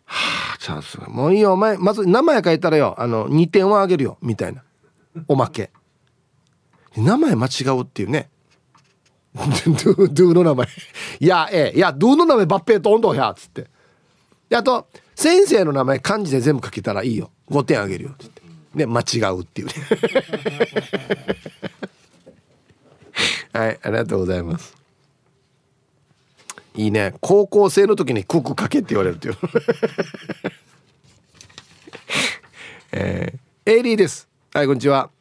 [0.05, 1.53] はあチャンスもういいよ。
[1.53, 2.95] お前まず名前書いたらよ。
[2.97, 4.17] あの2点をあげるよ。
[4.21, 4.63] みたいな。
[5.27, 5.71] おまけ。
[6.97, 8.29] 名前間違うっていうね。
[9.35, 10.67] ドゥドゥの名前。
[11.19, 11.77] いやええ。
[11.77, 13.67] いやドゥの名前バッペーと温度やつって。
[14.49, 17.31] であと先生の名前漢字で全部書けたらいいよ。
[17.49, 18.41] 5点あげるよって言って。
[18.75, 19.73] で間違うっていうね。
[23.53, 24.75] はいありがとうございます。
[26.75, 27.13] いいね。
[27.21, 29.37] 高校生の時にククかけって言われるっていう。
[32.91, 34.27] えー、エイリーです。
[34.53, 35.14] はいこんにちは。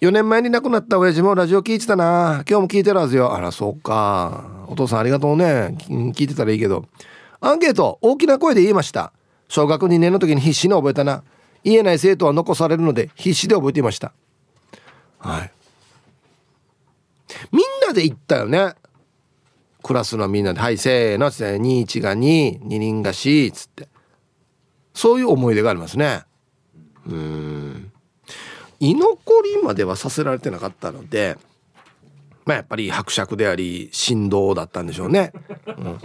[0.00, 2.44] 4年前に亡くなった親父もラジオ聞いてたな。
[2.46, 3.34] 今日も聞いてるはずよ。
[3.34, 4.66] あらそうか。
[4.68, 5.74] お父さんありがとうね。
[5.88, 6.84] 聞いてたらいいけど。
[7.40, 9.14] アンケート大きな声で言いました。
[9.48, 11.22] 小学2年の時に必死に覚えたな。
[11.64, 14.12] 言えない生徒は残されるので必死で覚えていました。
[15.18, 15.50] はい。
[17.50, 18.74] みんなで行ったよね。
[19.82, 23.88] クラスのみんなで「はいせーの」っつって「21が22人が4」っつって。
[24.92, 26.24] そういう思い出がありますね。
[27.06, 27.85] うん。
[28.80, 31.36] 居残りまではさせられてなかったので
[32.44, 35.32] まあやっぱり伯爵であり振動だったんでしょうね、
[35.66, 35.98] うん。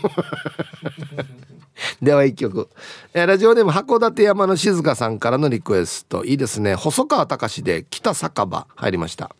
[2.00, 2.68] では一曲、
[3.12, 6.24] ラジオネーム函館山の静香さんからのリクエスト。
[6.24, 6.74] いいですね。
[6.74, 8.66] 細川隆で北酒場。
[8.74, 9.34] 入りました。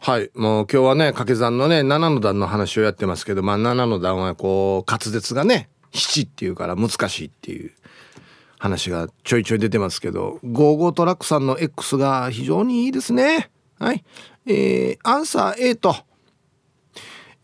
[0.00, 0.30] はい。
[0.34, 7.72] もう今日はね掛け算のね7の段の話をやってますけどまあ7の段はこう滑舌がね7っていうから難しいっていう。
[8.58, 13.50] 話がちょいちょい出てますけど55トラックさんの X が非常にいいですね。
[13.78, 14.04] はい。
[14.46, 15.94] えー、アンサー A と。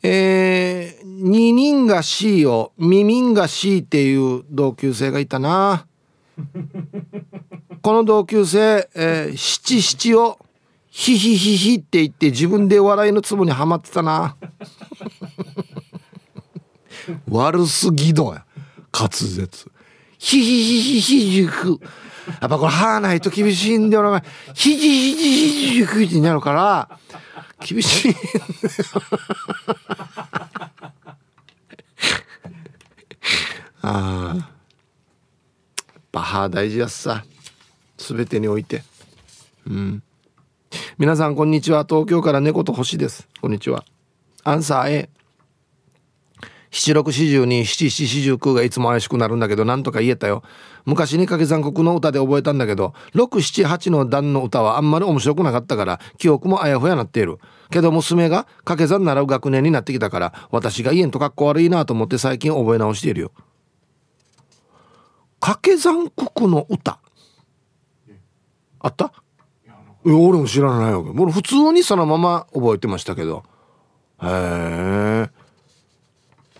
[0.02, 5.86] えー、二人が C を耳が C っていう同級生がいたな。
[7.80, 10.38] この同級生、えー、七七を
[10.90, 14.36] ヒヒヒヒって言って自分で笑いのツボにはまってたな。
[17.30, 18.44] 悪すぎどや。
[18.92, 19.70] 滑舌
[20.24, 21.78] ヒヒヒヒヒ塾
[22.40, 24.22] やっぱこれはないと厳しいんだよな。
[24.54, 26.98] ヒヒヒヒヒ塾ってなるから
[27.60, 28.24] 厳しいんだよ。
[33.82, 34.50] ああ。
[36.10, 37.22] バハ大事やすさ。
[37.98, 38.82] 全てにおいて。
[39.66, 40.02] うん。
[40.96, 41.84] 皆さんこんにちは。
[41.86, 43.28] 東京から猫と星です。
[43.42, 43.84] こんにちは。
[44.42, 45.10] アンサー A
[46.76, 50.42] 七六四十に七七四十九がいつも怪しくなるんだけどなんとか言えたよ。
[50.84, 57.38] 昔に掛け算国の歌で覚えたんだけど六七八の段の歌はあんまり面白くなかったから記憶もあやふやなっている。
[57.70, 63.32] けど娘が掛け算習う学年になってきたから私が家んとかっこ悪いなと思って最近覚え直しているよ。
[65.40, 66.98] 掛け算国の歌。
[68.80, 69.12] あった？
[70.04, 73.44] いや俺も知らないよ俺普通にそのまま覚えてましたけど。
[74.22, 75.30] へえ。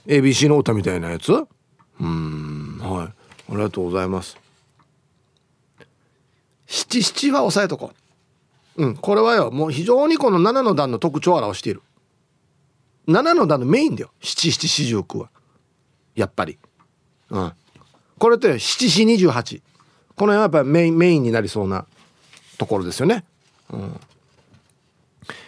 [0.06, 1.32] ABC の歌みたいなやつ？
[1.32, 2.78] うん。
[2.80, 3.06] はい。
[3.06, 3.12] あ
[3.50, 4.36] りがとうございます。
[6.66, 7.92] 七七は押さえとこ
[8.76, 8.84] う。
[8.84, 8.96] うん。
[8.96, 11.82] これはよもう非常にこの7の段の特徴を表している。
[13.08, 14.10] 7の段のメインだよ。
[14.20, 15.30] 七七四十九は。
[16.14, 16.58] やっぱり。
[17.30, 17.52] うん。
[18.18, 19.62] これと七四二十八。
[20.16, 21.86] この辺はやっぱりメインメインになりそうな
[22.56, 23.24] ところですよね。
[23.70, 24.00] うん。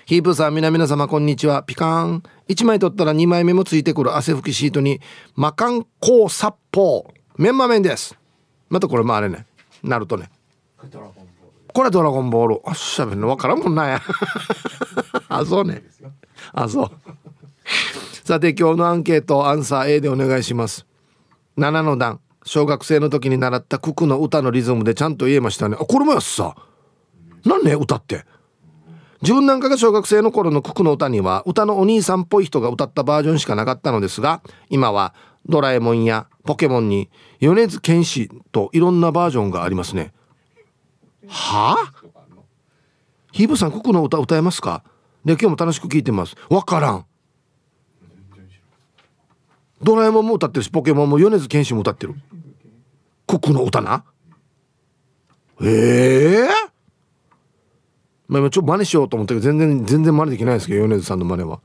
[0.07, 1.64] ヒープさん、皆々様、こんにちは。
[1.64, 2.22] ピカーン。
[2.48, 5.00] 1枚取ったら2枚目もついてくる汗拭きシートに、
[5.34, 7.12] 魔漢光殺法。
[7.36, 8.16] メンマ麺です。
[8.68, 9.46] またこれもあれね。
[9.82, 10.30] なるとね。
[11.74, 12.61] これドラゴンボール。
[12.66, 14.02] あっしゃべるのわからんもんなや。
[15.28, 15.82] あ、そうね。
[16.52, 16.90] あ、そう。
[18.22, 20.86] さて、今日のアンケート、アンサー A でお願いします。
[21.59, 22.20] 7の段。
[22.44, 25.76] 小学生の時に習った九九の歌のリズムでちゃんと言えましたね。
[25.80, 26.54] あ、これもやっさ。
[27.44, 28.24] 何ね、歌って。
[29.22, 35.14] 自分なんかが小学生の頃の九九の歌には歌のお兄さんっぽい人が歌ったバージョンしかなかったのですが今は
[35.46, 37.08] ドラえもんやポケモンに
[37.40, 40.12] 米津玄師といろんなバージョンがありますね。
[41.28, 41.92] はあ？
[43.32, 44.82] ヒーブさん九九の歌歌えますか？
[45.24, 46.36] で今日も楽しく聞いてます。
[46.48, 47.06] わからん。
[49.82, 52.14] ドラえもんも歌ってるしポケモンも米津玄師も歌ってる。
[53.26, 54.04] 九九の歌な？
[55.62, 56.48] ええー、
[58.28, 61.60] まあ、ちょっと真似しようと思ったけど全然全然真似できないですけど米津さんの真似は。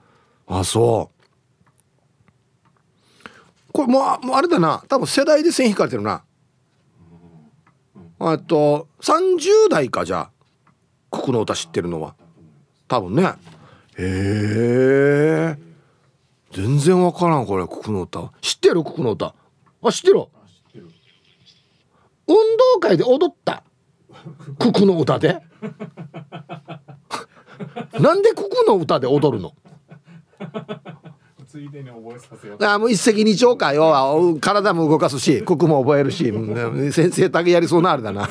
[0.48, 1.22] あそう。
[3.72, 4.84] これもうもうあれだな。
[4.88, 6.24] 多分世代で線引かれてるな。
[8.20, 10.32] あと30代かじゃあ。
[11.10, 12.16] 九九の歌知ってるのは。
[12.88, 13.34] 多分ね。
[13.98, 15.58] へえ
[16.52, 19.34] 全然分からんこれ九九の歌知ってる九九の歌。
[19.84, 20.26] あ知ってる。
[22.28, 23.64] 運動会で踊った
[24.60, 25.40] 九九の歌で？
[28.00, 29.54] なんで九九の歌で踊るの？
[31.48, 36.32] ついでに覚えさせようあもう一石二鳥か要は体も動かすし九九も覚えるし。
[36.92, 38.30] 先生だけやりそうなあれだな。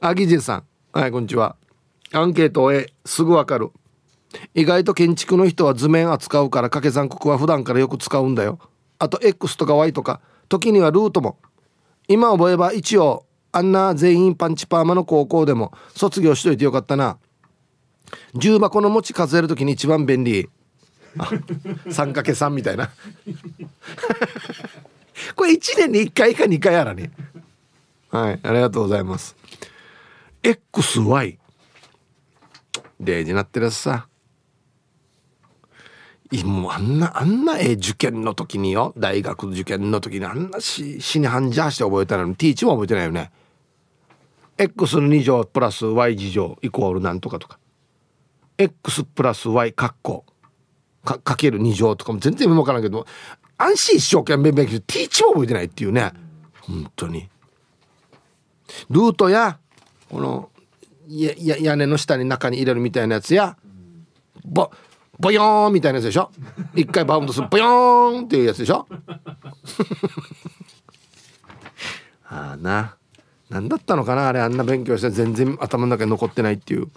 [0.00, 0.64] あぎじさん。
[0.92, 1.56] はいこんにちは。
[2.12, 3.70] アンケートへすぐわかる。
[4.54, 8.58] 意外と建築の人は図面扱うから掛け算国は普段からよく使うんだよ。
[8.98, 10.20] あと X とか Y とか。
[10.50, 11.38] 時にはルートも
[12.08, 17.18] 今覚えば一応あんな全員パンチパーマの高校でも卒業しといてよかったな。
[18.34, 20.48] 重箱の持ち数える時に一番便利。
[21.90, 22.90] 三掛け三みたいな。
[25.34, 27.12] これ1年に1回か2回やらね。
[28.10, 29.36] はいありがとうございます。
[30.42, 31.36] XY
[33.00, 34.07] デージなってるさ。
[36.44, 43.30] もうあんなあんなえ受験の時によ大学受験の時にあんなし死に半じゃして覚えたのに T 値も覚えてないよね。
[44.58, 47.58] X の2乗プラス Y 次乗イコールなんとかとか。
[48.58, 50.24] X プラス Y カッコ
[51.04, 53.06] かかける2乗とかも全然分からんけど
[53.56, 56.12] 安心一生懸命勉強して T 値も覚えてないっていうね。
[56.60, 57.28] 本当に。
[58.90, 59.58] ルートや
[60.10, 60.50] この
[61.08, 63.56] やや屋根の下に中に入れるみたいなやつや
[64.44, 64.70] ボ
[65.18, 66.30] ボヨーンみたいなやつでしょ？
[66.74, 68.86] 一回バウンドするボヨーンっていうやつでしょ？
[72.30, 72.96] ああな。
[73.50, 74.28] 何だったのかな？
[74.28, 76.88] あれあんな勉強して全然頭の中に残ってないっていう。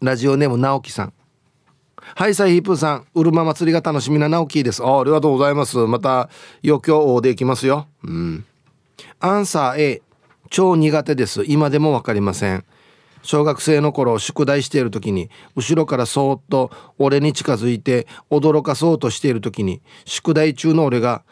[0.00, 1.12] ラジオネーム直樹さん。
[2.14, 4.82] はいサイヒープーさんうるま祭りが楽しみな直樹です。
[4.82, 5.76] あありがとうございます。
[5.78, 6.28] また
[6.64, 7.86] 余興でいきますよ。
[8.02, 8.44] うん。
[9.20, 10.02] アンサー A
[10.50, 11.44] 超苦手です。
[11.46, 12.64] 今でも分かりません。
[13.22, 21.22] 小学生の頃宿題している時に後ろからそーっと俺に近づいて驚かそうとしている時に宿題中の俺が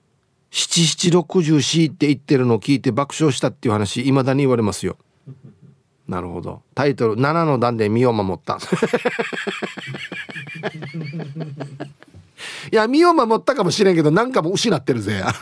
[0.50, 4.96] 「七七六十四」って言ってるのを聞いて爆笑したっていう話未だに言われますよ。
[6.08, 6.62] なるほど。
[6.74, 8.58] タイトル「七の段で身を守った」
[12.70, 15.22] いや身を守ったかもしれんけど何かも失ってるぜ。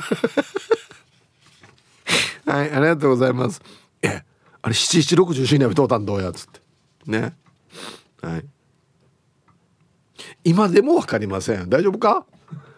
[2.47, 3.61] はいありがとうございます。
[4.03, 4.23] え
[4.63, 6.61] あれ七七六十四年はどうたんどうやっつって。
[7.07, 7.35] ね。
[8.23, 8.45] はい。
[10.45, 11.69] 今でも分かりません。
[11.69, 12.25] 大丈夫か？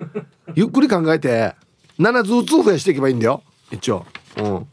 [0.55, 1.55] ゆっくり考えて。
[1.99, 3.43] 7ずつ増やしていけばいいんだよ。
[3.71, 4.05] 一応。
[4.39, 4.45] うん。
[4.45, 4.67] フ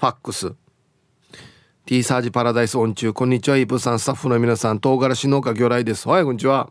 [0.00, 0.52] ァックス。
[1.86, 6.08] T サージパラダイスオン中こんにちはイープさんスタッフの皆さん唐辛子農家魚雷です。
[6.08, 6.70] はいこんにちは。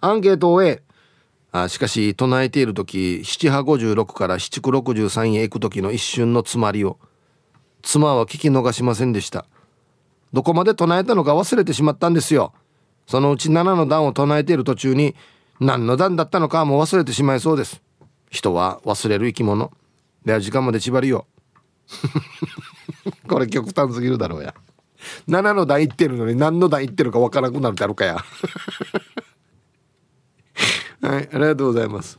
[0.00, 0.82] アンケートを終え
[1.52, 6.98] あしかし唱えている時七波56から七九63へ行く時の一瞬の詰まりを
[7.82, 9.46] 妻は聞き逃しませんでした。
[10.32, 12.52] どこまで唱えたのか忘れてしまったんですよ。
[13.06, 15.16] そのうち7の段を唱えている途中に
[15.58, 17.82] 何の段だったのかも忘れてしまいそうです。
[18.30, 19.72] 人は忘れる生き物。
[20.24, 21.26] では時間まで縛りよ
[23.26, 24.54] これ極端すぎるだろうや。
[25.28, 28.18] 7の段いってるのに何の段いってるかわからなくなるだろうかや。
[31.02, 32.18] はいありがとうございます。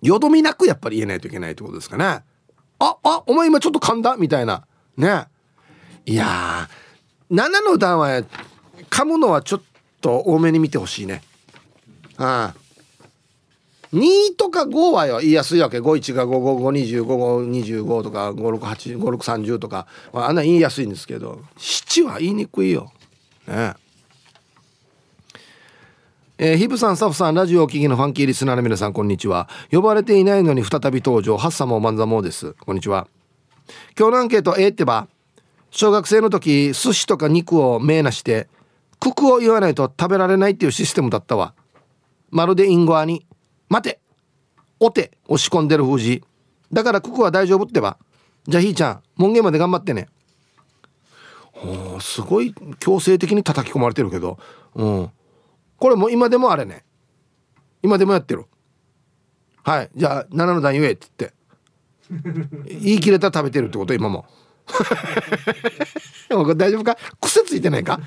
[0.00, 2.24] よどみなくやっぱり言えないといけないってことですかね。
[2.84, 4.16] ああお前今ちょっと噛んだ？
[4.16, 4.66] みたいな。
[4.96, 5.26] ね。
[6.04, 8.24] いやー7の段は
[8.90, 9.62] 噛むのはちょっ
[10.00, 11.22] と多めに見てほしいね。
[12.16, 12.58] ああ。
[13.92, 15.78] 2とか5はよ言いやすいわけ。
[15.78, 19.86] 51が5552525とか5685630とか。
[20.12, 21.40] あんな言いやすいんですけど。
[21.58, 22.90] 7は言いにくいよ。
[23.46, 23.74] ね。
[26.44, 29.48] えー、ヒブさん、サフさん、ラジオを聴きのファンキーリスナーの皆さん、こんにちは。
[29.70, 32.54] 呼ばれていないのに再び登場、ハッサモマンザモーです。
[32.54, 33.06] こんにちは。
[33.96, 35.06] 今日のアンケート、えー、ってば、
[35.70, 38.48] 小学生の時、寿司とか肉を名なして、
[38.98, 41.54] ククを言わないと食べられないっていうシステムだったわ。
[42.32, 43.24] まるでインゴアに、
[43.68, 44.00] 待て
[44.80, 46.24] おて押し込んでる封じ。
[46.72, 47.98] だからククは大丈夫ってば。
[48.48, 50.08] じゃあひーちゃん、門限まで頑張ってね。
[51.54, 54.40] おすごい強制的に叩き込まれてるけど、
[54.74, 55.10] うん。
[55.82, 56.84] これも今でもあれね。
[57.82, 58.44] 今でもやってる。
[59.64, 59.90] はい。
[59.96, 61.32] じゃあ7の段言えって言っ
[62.62, 62.70] て。
[62.84, 64.24] 言い切れたら食べてるってこと今も。
[66.54, 66.96] 大丈夫か？
[67.20, 67.98] 癖ついてないか？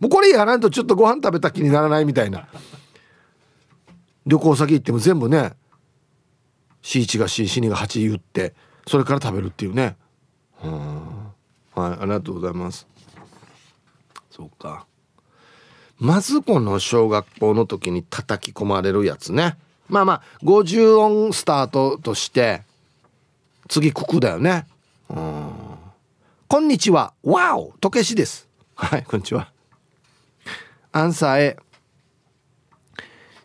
[0.00, 2.48] もうこれやらんとちょっとご飯食べた気にならないみたいな。
[4.24, 5.52] 旅行先行っても全部ね
[6.82, 8.54] C1 が C2 が8言って
[8.88, 9.98] それから食べるっていうね。
[10.64, 10.66] う
[11.78, 11.92] はい。
[12.00, 12.86] ありがとうございます。
[14.30, 14.85] そうか。
[15.98, 19.56] まずこの小学校の時に叩き込まれるやつね。
[19.88, 22.62] まあまあ50音スタートとして
[23.68, 24.66] 次九九だよね。
[25.08, 25.52] うん。
[26.48, 28.48] こんにちはわおとけしです。
[28.74, 29.50] はいこんにちは。
[30.92, 31.56] アンサー A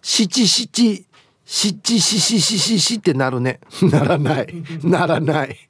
[0.02, 1.06] 七七七
[1.46, 3.60] 七七七七ってなるね。
[3.84, 4.64] ならない。
[4.84, 5.70] ならない。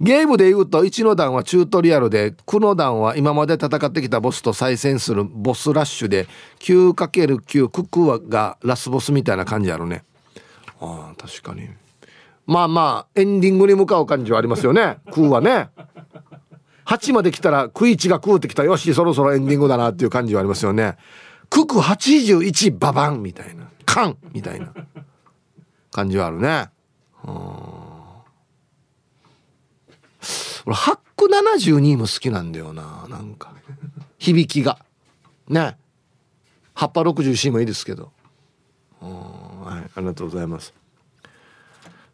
[0.00, 6.26] ゲームで言うと1の段はチュートリアルで9の段は今まで戦ってきたボスと再戦するボスラッシュで
[6.60, 10.02] 9×9 ククがラスボスみたいな感じあるね。
[10.80, 11.68] あ確かに。
[12.46, 14.96] まあまあエンディングに向かう感じはありますよね。
[15.12, 15.68] クーはね。
[16.86, 18.64] 8まで来たらクイチがクーってきた。
[18.64, 20.96] よしそろそろエンディングだなっていう感じはありますよね。
[21.50, 23.68] クク81ババンみたいな。
[23.84, 24.72] カンみたいな
[25.90, 26.70] 感じはあるね。
[27.24, 27.79] うん
[30.66, 33.52] 俺ハック72も好きなんだよななんか。
[34.18, 34.78] 響きが。
[35.48, 35.76] ね。
[36.74, 38.12] 葉っぱ 60C もいいですけど。
[39.00, 40.72] はいありがとうございます。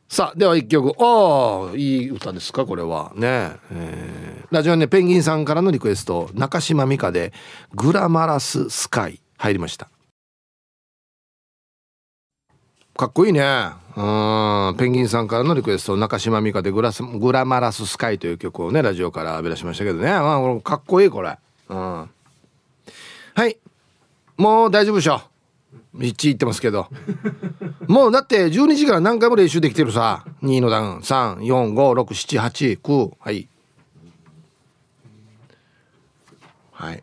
[0.08, 0.92] さあでは一曲。
[0.98, 3.12] ああいい歌ですかこれは。
[3.16, 6.30] ね、えー、ラジオねペンギンさんからのリクエスト。
[6.34, 7.32] 中島美嘉で
[7.74, 9.88] 「グラマラススカイ」入りました。
[12.96, 13.42] かっこいいね。
[13.96, 14.74] うん。
[14.78, 21.38] ペンギンさんからのリクエスト中島美嘉でグラス「グラマラススカイ」という曲をねラジオから浴び出しましたけどね、まあ、かっこいいこれ。
[21.68, 21.78] うん。
[21.78, 22.08] は
[23.46, 23.58] い。
[24.38, 25.20] もう大丈夫でしょ。
[25.98, 26.88] 1行ってますけど。
[27.86, 30.24] もうだって12時から何回も練習できてるさ。
[30.42, 33.48] 2の段3456789はい。
[36.72, 37.02] はい。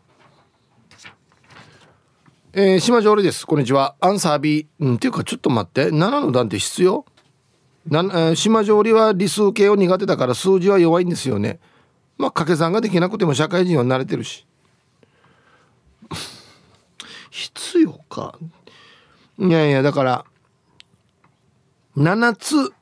[2.56, 3.48] えー、島上里です。
[3.48, 3.96] こんにちは。
[4.00, 4.68] アンサー B。
[4.78, 5.86] うん、っていうか、ちょっと待って。
[5.86, 7.04] 7の段って必要？
[7.88, 11.58] な、えー、島上里は理数系を苦手だから数字は弱いんですよね。
[12.16, 14.46] まあ、掛け算ができなくても社会人は慣れてるし。
[17.32, 18.38] 必要か？
[19.40, 20.24] いやいや、だから、
[21.96, 22.72] 7つ、例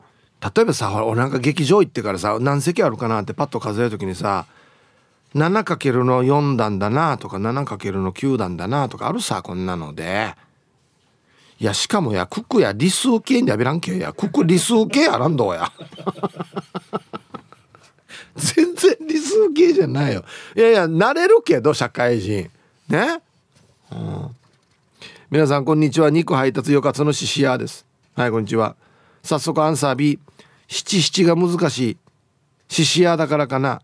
[0.61, 4.45] えばさ、ほら、俺なんか劇場行ってからさ、何席あるかなってパッと数えるときにさ、
[5.35, 10.35] 7× の4段だなとか 7× の9段だなとかあるさこんなので。
[11.59, 14.13] いやしかもやククや理数系にやべらんけや。
[14.13, 15.71] クク理数系やらんどうや。
[18.35, 20.25] 全然理数系じゃないよ。
[20.57, 22.51] いやいや慣れるけど社会人。
[22.89, 23.23] ね、
[23.93, 24.35] うん、
[25.31, 26.11] 皆さんこんにちは。
[26.11, 27.87] 肉配達よかつのししやです。
[28.17, 28.75] はいこんにちは。
[29.23, 30.19] 早速アンサー B
[30.67, 31.97] 七七が難しい。
[32.69, 33.83] ししやだからかな。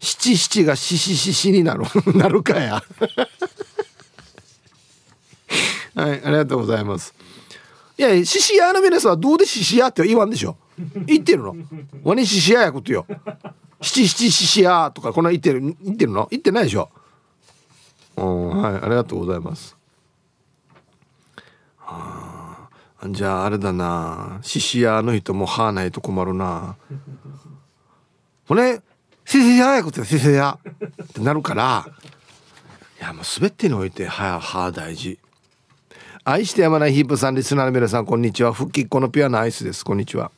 [0.00, 1.84] 七七がししししになる
[2.16, 2.82] なるかや。
[5.94, 7.14] はいありがとうございます。
[7.98, 10.56] いや獅子屋の皆さんはどうで獅子屋って言わんでしょ。
[11.06, 11.54] 言ってるの。
[12.02, 13.06] ワニ獅子屋やことよ。
[13.82, 16.26] 七七獅子屋とかこんな言ってる言ってるの。
[16.30, 16.88] 言ってないでしょ。
[18.16, 19.76] うんはいありがとうございます。
[21.76, 22.68] は
[23.02, 24.38] あじゃああれだな。
[24.40, 26.76] 獅子屋の人もはあないと困るな。
[28.48, 28.80] これ
[29.30, 30.58] 先生早くって先生や。
[31.04, 31.86] ってなるから
[33.00, 35.20] いやもう全てにおいてはやは大事。
[36.24, 38.52] 愛してやまないヒープさんリスナーの皆さんこんにちは。
[38.52, 39.84] 復帰っ子のピュアなアイスです。
[39.84, 40.32] こんにちは。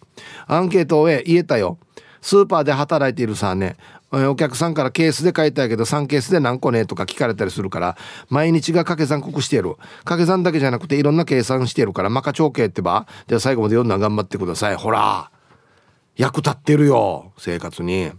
[0.46, 1.78] アンケートを終え言えたよ。
[2.20, 3.78] スーパーで働いているさね。
[4.10, 6.84] お客さんからケースで書いたやけど3ケースで何個ね？
[6.84, 7.96] とか聞かれたりするから
[8.28, 9.76] 毎日が掛け算濃くしてる。
[10.00, 14.76] 掛け算だけじゃなくていろんな計算してるからマカ長計ってばでは最後まで読んだ頑張ってください。
[14.76, 15.30] ほら
[16.14, 18.12] 役立ってるよ生活に。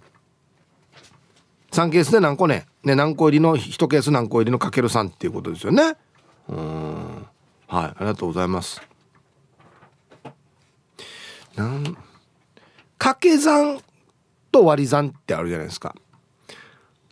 [1.74, 2.68] 3ケースで何個ね？
[2.84, 5.96] ね何個入りの1ケース何個入りのかける3っていうことですよね。
[6.48, 7.28] うん。
[7.68, 8.80] はいありがとうございます。
[11.56, 11.98] なん
[13.00, 13.82] 掛け算
[14.52, 15.96] と割り算ってあるじゃないですか。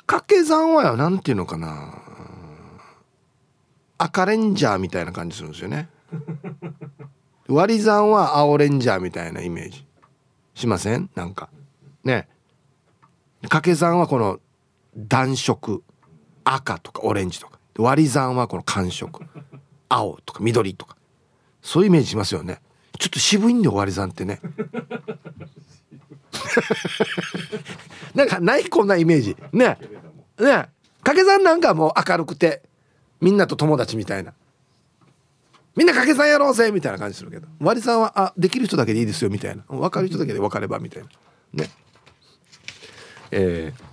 [0.06, 1.96] 掛け算は何ていうのかな。
[3.98, 5.90] 赤レンジャーみたいな感じするんですよね。
[7.50, 9.88] 割り算は青レンジャーみたいなイメージ。
[10.54, 11.10] しません？
[11.16, 11.50] なんか。
[12.04, 12.28] ね。
[13.42, 14.40] 掛け算はこの
[14.96, 15.84] 暖色
[16.44, 17.60] 赤とかオレンジとか。
[17.78, 19.22] 割り算はこの寒色。
[19.90, 20.96] 青とか緑とか。
[21.62, 22.62] そういうイメージしますよね。
[22.98, 24.40] ちょっと渋いんだよ割り算ってね。
[28.16, 29.38] なんかないこんなイメージ。
[29.54, 29.78] ね。
[30.40, 30.70] ね。
[31.04, 32.62] 掛け算なんかもう明るくて
[33.20, 34.34] みんなと友達みたいな。
[35.76, 37.48] みんな掛け算やろうぜみたいな感じするけど。
[37.60, 39.64] 割り算はあできる人だけでいいですよみたいな。
[39.68, 41.10] 分かる人だけで分かればみたいな。
[41.54, 41.70] ね。
[43.32, 43.91] えー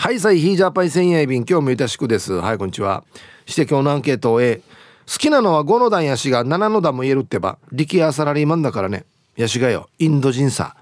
[0.00, 3.04] はいさいヒージャーパイ千円便今日もいたしくですはいこんにちは
[3.44, 4.62] して今日のアンケートを A
[5.06, 9.04] 好きなのは5の段やしが7の段も言えるってば力やサラリーマンだからね
[9.36, 10.74] やしがよインド人さ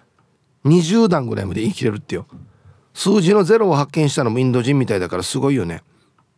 [0.67, 2.29] 20段ぐらいまで言い切れるってよ
[2.95, 5.83] 数字のゼロを発見したのもインド人みたいだからすごいよね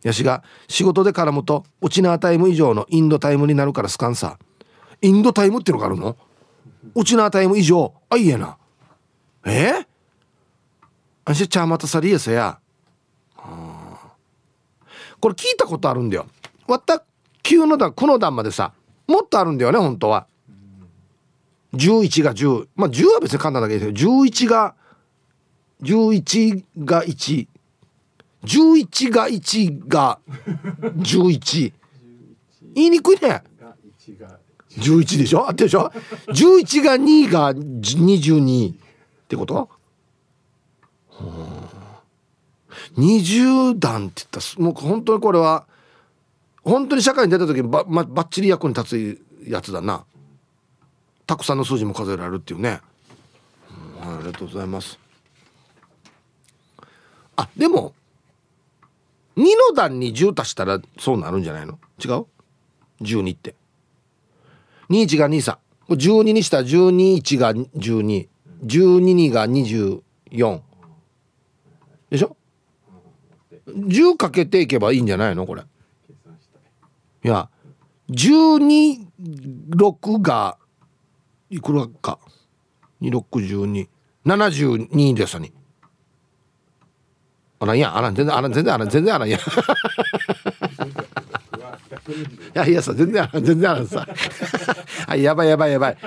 [0.01, 4.39] やしが仕事で絡むとウチナータイム以上のインドタイムになるからスカンさ
[5.03, 6.17] インドタイムってのがあるの
[6.95, 8.57] ウチナータイム以上あいえな
[9.45, 9.85] えー、
[11.25, 12.57] あしちゃまたさりやさや
[15.21, 16.25] これ聞いたことあるんだよ。
[16.67, 17.03] わった
[17.43, 18.73] 9の段9の段までさ
[19.07, 20.27] もっとあるんだよね本当は。
[21.73, 24.75] 11が10まあ10は別に簡単だけですけど11が
[25.81, 27.47] 11が1
[28.43, 30.19] 11が1が
[30.83, 31.73] 11
[32.73, 33.43] 言いにくいね。
[34.77, 35.47] 11でしょ？
[35.47, 35.91] あってでしょ
[36.27, 38.75] ？11が2が22っ
[39.27, 39.69] てこと？
[43.01, 45.65] 20段って言ったもう本当にこれは
[46.63, 50.05] 本当に社会に出た時にば,、ま、ばっちり役に立つやつだな。
[51.25, 52.81] たくさんの数字も数えられるっていうね、
[54.03, 54.99] うん、ありがとうございます。
[57.37, 57.93] あでも
[59.37, 61.79] 2の段に10足したらそうなるんじゃないの？
[62.03, 62.25] 違う
[63.01, 63.55] ?12 って。
[64.89, 65.57] 21が23
[65.89, 70.61] 12にしたら121が1212が24
[72.09, 72.35] でしょ？
[73.73, 75.45] 10かけていけばいいんじゃないの？
[75.45, 75.63] これ。
[77.23, 77.49] いや
[78.09, 80.57] 126が
[81.49, 82.19] いくらか。
[83.01, 85.51] 261272ですに。
[87.59, 88.15] あらんやあらん。
[88.15, 88.53] 全然あらん。
[88.53, 88.89] 全然あらん。
[88.89, 89.29] 全然あらん。
[89.29, 89.37] や。
[89.37, 89.39] い
[92.53, 93.43] やいやさ全然あらん。
[93.43, 94.07] 全然あらんさ。
[95.07, 95.97] はいやばいやばいやばい。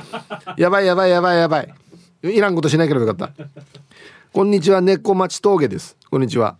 [0.57, 1.75] やばいやばいやばいやばい。
[2.23, 3.45] いらんことしなければよかった。
[4.33, 4.81] こんにちは。
[4.81, 5.97] 猫町峠です。
[6.11, 6.57] こんにちは。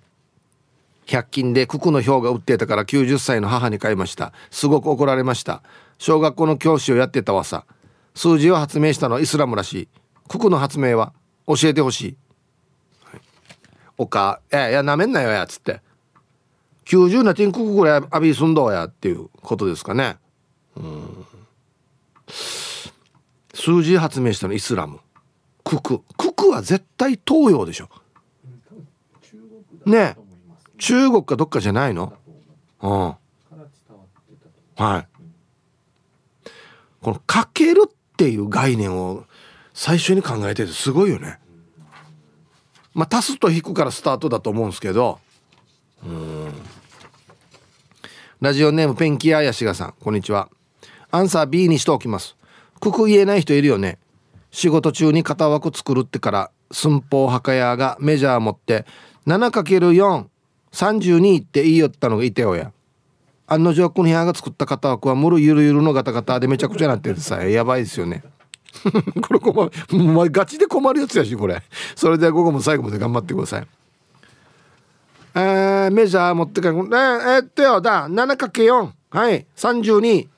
[1.07, 4.33] 100均で九九の氷が売ってたから90歳の母に買いました。
[4.51, 5.63] すごく怒られました。
[5.99, 7.65] 小学校の教師をやってたわさ。
[8.15, 9.89] 数字を発明したのはイスラムらしい。
[10.29, 11.13] 九九の発明は
[11.47, 12.17] 教えてほしい、
[13.05, 13.21] はい、
[13.99, 15.81] おか「いやいやなめんなよや」っつって。
[16.87, 20.19] 90なティンククぐらい浴びすんどうやっていうことですかね。
[20.77, 21.27] うん。
[23.55, 25.01] 数字発明したのイスラム。
[25.65, 26.03] 九九。
[26.19, 27.89] 九九は絶対東洋でしょ。
[29.87, 30.24] ねえ。
[30.87, 32.13] 中国かどっかじゃないの？
[32.83, 32.91] うん。
[34.77, 35.09] はい。
[37.01, 39.25] このかけるっていう概念を
[39.73, 41.39] 最初に考えててすごいよね。
[42.93, 45.21] まあ足すと引くからスタートだと思うんですけど。
[46.05, 46.53] うん。
[48.43, 50.51] ラジオネームペンキ屋やしがさんこんにちは。
[51.11, 52.37] アンサー B にしておきます。
[52.79, 53.99] くく言えない人いるよね。
[54.51, 58.85] 仕事中に型枠作るってから寸法墓屋がメジャー持って
[59.27, 60.27] 7×4
[60.75, 62.73] 32って言いよったのがいてよや。
[63.47, 67.45] 案の定この部屋が作った型枠はむるゆるゆるのガタガタでめちゃくちゃなっててさ。
[67.45, 68.25] やばいですよね。
[69.23, 71.63] これ困るお前ガチで困るやつやしこれ。
[71.95, 73.67] それでは午後も最後まで頑張ってください。
[75.37, 79.47] えー、メジャー持ってかえー、えー、っとよだ 7×4 はい。
[79.57, 80.29] 32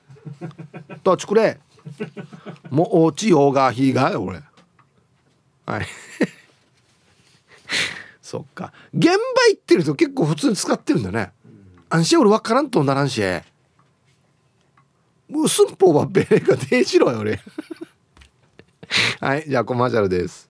[1.03, 1.59] と作れ？
[2.69, 4.41] もうおうちようがひが俺
[5.65, 5.87] はい。
[8.27, 8.73] そっか。
[8.93, 9.13] 現場
[9.47, 11.31] 行ってる人結構普通に使ってるんだね。
[11.87, 12.19] 安心。
[12.19, 13.21] 俺分からんとならんし。
[15.29, 17.39] もう寸法はベレが定しろよ俺。
[19.21, 20.49] はいじゃあコマーシャルです。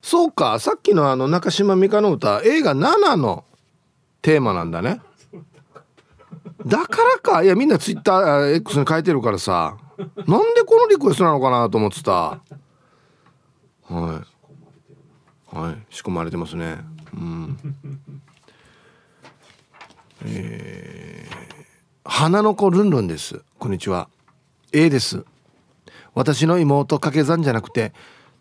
[0.00, 3.44] そうかさっきのあの中島美嘉の歌映画7の
[4.22, 5.00] テーマなんだね。
[6.66, 7.42] だからか。
[7.42, 9.76] いやみんなツイッター X に書いてるからさ。
[9.98, 12.12] なんでこのリクエストなのかなと思ってた。
[13.88, 14.37] はい。
[15.52, 15.94] はい。
[15.94, 16.78] 仕込まれてますね。
[17.14, 17.56] うん。
[20.26, 21.36] えー、
[22.04, 23.42] 花の子ルンルンです。
[23.58, 24.08] こんにちは。
[24.72, 25.24] A です。
[26.14, 27.92] 私の妹掛け算じゃなくて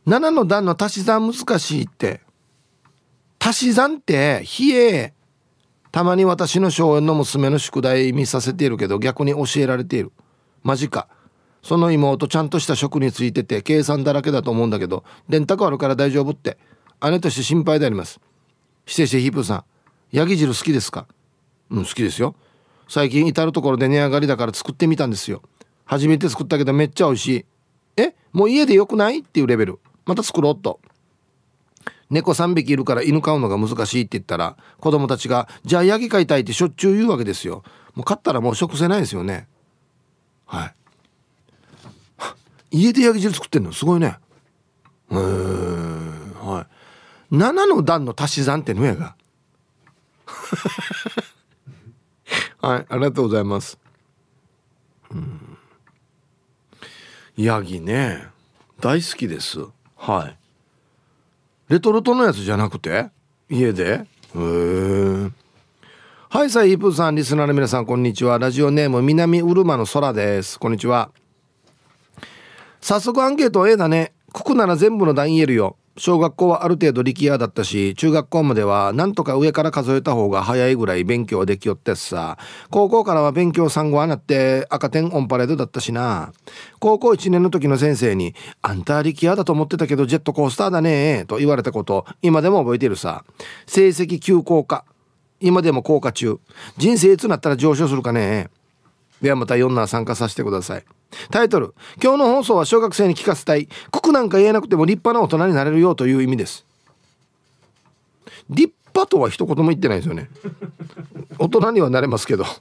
[0.08, 2.22] 7の段の足し算難しいって。
[3.40, 5.14] 足し算ってひえ
[5.92, 10.12] たまに私の小園の娘の宿題見させているけど逆に教えられている。
[10.64, 11.08] マジか。
[11.64, 16.58] その妹ちゃんとした職についてて計算だらけだと思うんだけど電卓あるから大丈夫って。
[17.02, 18.20] 姉として心配であります。
[18.86, 19.64] 失礼してヒープーさん。
[20.12, 21.08] ヤギ汁好きですか？
[21.70, 22.36] うん好きですよ。
[22.88, 25.42] 最近至る所で値上がりだから作ってみたんですよ。
[25.86, 27.46] 初めて作ったけどめっちゃ美味しい。
[27.98, 28.16] え？
[28.32, 29.20] もう家でよくない？
[29.20, 29.80] っていうレベル。
[30.06, 30.80] また作ろうと。
[32.10, 37.64] 猫3匹いるから犬飼うのが難しいって言ったら子供たちがじゃあヤギ飼いたいってしょっちゅう言うわけですよ。
[37.96, 39.50] もう飼ったらもう食せないですよね。
[40.46, 40.76] はい。
[42.72, 43.74] 家でヤギ汁作ってんの？
[43.74, 44.18] すごいね。
[45.12, 45.18] へえ
[47.32, 49.16] 7の段の足し算ってのやが。
[52.62, 53.78] はいありがとうございます。
[55.12, 55.58] うん。
[57.38, 58.28] ヤギね。
[58.80, 59.60] 大好きです。
[59.96, 60.38] はい。
[61.70, 63.10] レトルトのやつじゃなくて？
[63.50, 63.94] 家で？
[63.94, 64.06] へ
[64.36, 65.30] え
[66.30, 68.40] はいさあイープーさんリスナーの皆さんこんにちは。
[68.40, 70.60] ラジオネーム南うるまの空です。
[70.60, 71.12] こんにちは。
[72.82, 74.14] 早速アンケート A だね。
[74.34, 75.78] ここなら全部の段言えるよ。
[75.98, 82.38] 小学校はある程度力也だったし中学校まではなんとか上から数えた方が早いぐらい勉強できよってさ。
[82.70, 86.32] 高校からは勉強産後はなって赤点オンパレードだったしな。
[86.80, 93.24] 高校1年の時の先生に「あんたは力也だと思ってたけどジェットコースターだね」と言われたこと今でも覚えてるさ。
[93.66, 94.86] 成績急降下
[95.40, 96.40] 今でも降下中。
[96.78, 98.50] 人生いつなったら上昇するかね。
[99.22, 100.86] ではまた4な参加させてください。
[101.32, 103.68] タイトル今日の放送は小学生に聞かせたい。
[103.92, 106.66] 国なんか言えなくても立派な大人になれるよという意味です。
[108.50, 110.30] 立派とは一言も言ってないですよね。
[111.40, 112.46] 大人にはなれますけど。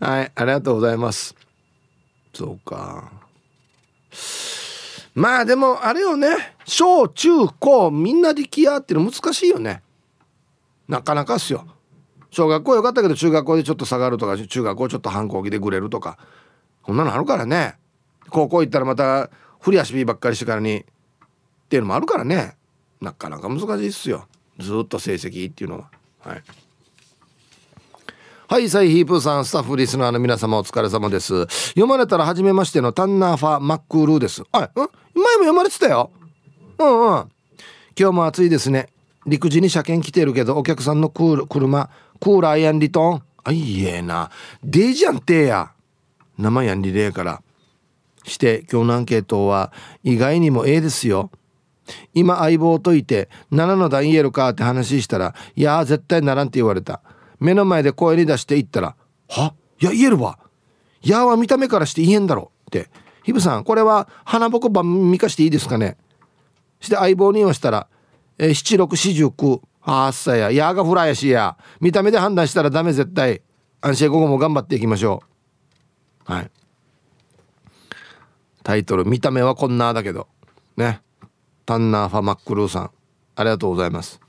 [0.00, 1.34] はいありがとうございます。
[2.34, 3.12] そうか。
[5.14, 6.54] まあでもあれよね。
[6.64, 9.82] 小中高みんなでき合ってるの難しいよね。
[10.88, 11.66] なかなかっすよ。
[12.32, 16.18] 小学校よかったけど中学校でちょっと下がるとか中学校ちょっと反抗期でぐれるとか
[16.82, 17.76] こんなのあるからね
[18.30, 19.30] 高校行ったらまた
[19.60, 20.84] 振り足びばっかりしてからにっ
[21.68, 22.56] ていうのもあるからね
[23.00, 24.26] なかなか難しいっすよ
[24.58, 26.42] ずっと成績っていうのははい
[28.48, 31.46] はい、サイヒープーさん、スタッフリスナーの皆様お疲れ様です。
[31.68, 34.42] 読まれたら初めましてのタンナーファマックールーです。
[34.52, 34.88] はい、うん？
[35.14, 36.10] 前も読まれてたよ。
[36.78, 37.32] うんうん。
[37.98, 38.88] 今日も暑いですね。
[39.26, 41.88] 陸地に車検来てるけど、お客さんのクール車、
[42.22, 43.22] クーラーやんリトン。
[43.44, 44.30] あ、いえな。
[44.62, 45.72] デージャンテーや。
[46.38, 47.42] 生やんリレーから。
[48.24, 49.72] して、今日のアンケートは、
[50.04, 51.30] 意外にもええですよ。
[52.14, 57.02] 今相棒といて、7の段言えるかって話したら、いや絶対ならんって言われた。
[57.42, 58.94] 目の前で声に出して言ったら
[59.28, 59.54] 「は？
[59.80, 60.38] いや言えるわ」
[61.02, 62.88] 「やは見た目からして言えんだろ」って
[63.24, 65.96] 「ヒブさんこれは花ぼこ番見かしていいですかね?」
[66.80, 67.88] して相棒に言わしたら
[68.38, 70.50] 「え七六四十九あっさや。
[70.50, 71.56] やがフラやしや。
[71.80, 73.42] 見た目で判断したらダメ絶対。
[73.80, 75.24] 安心午後も頑張っていきましょ
[76.28, 76.50] う」はい。
[78.62, 80.28] タイトル「見た目はこんなだけど」
[80.78, 81.02] ね。
[81.66, 82.90] タンナーファマックルーさん。
[83.34, 84.20] ありがとうございます。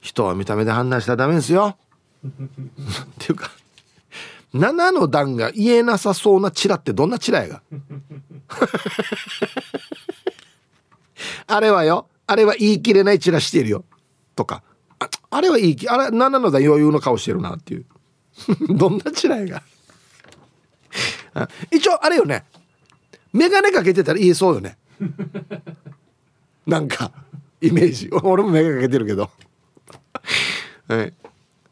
[0.00, 1.78] 人は見た目で判断したらダメですよ。
[2.24, 2.28] っ
[3.18, 3.50] ていうか
[4.54, 7.62] 7の段が言えなさそうなチラってどんなチラやが。
[11.46, 12.08] あれはよ。
[12.26, 13.84] あれは言い切れないチラしてるよ。
[14.42, 14.62] とか。
[14.98, 17.86] ああれは言いあれ7の段余裕の顔してるなっていう。
[18.76, 19.62] どんなチラやが
[21.70, 22.44] 一応あれよね。
[23.32, 24.76] 眼鏡かけてたら言えそうよね。
[26.66, 27.12] なんか
[27.60, 28.10] イメージ。
[28.22, 29.30] 俺も眼鏡かけてるけど。
[30.88, 31.14] はい。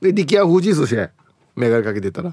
[0.00, 0.96] で力也富士寿司
[1.56, 2.32] 眼鏡かけてたら。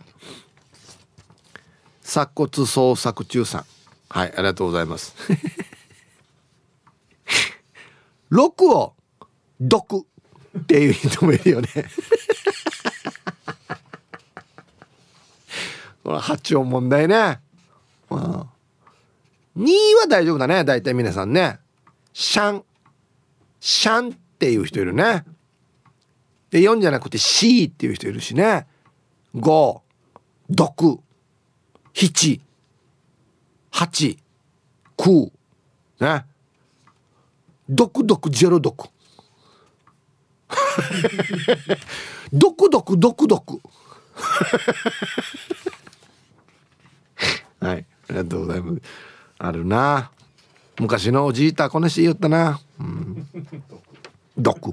[2.03, 3.65] 鎖骨捜索中さん。
[4.09, 5.15] はいありがとうございます。
[8.31, 8.93] 6を
[9.59, 10.05] 毒。
[10.57, 11.69] っていう人もいるよね。
[16.03, 17.39] 八音問題ね、
[18.09, 18.45] うん、2
[19.99, 20.63] は大丈夫だね。
[20.63, 21.59] 大体皆さんね。
[22.13, 22.63] シャン。
[23.59, 25.25] シャンっていう人いるね。
[26.49, 28.67] で4じゃなくて C っていう人いるしね。
[29.35, 29.81] 5
[30.49, 30.99] 毒。
[31.93, 32.39] 7
[33.71, 34.17] 8
[34.97, 35.31] 9
[35.99, 36.25] ね。
[37.69, 38.59] 毒毒ゼロ
[42.33, 43.61] 毒毒毒毒毒
[47.59, 48.81] はいありがとうございます。
[49.39, 50.11] あるな。
[50.79, 53.27] 昔のおじいたこの人言ったな、うん、
[54.37, 54.71] 毒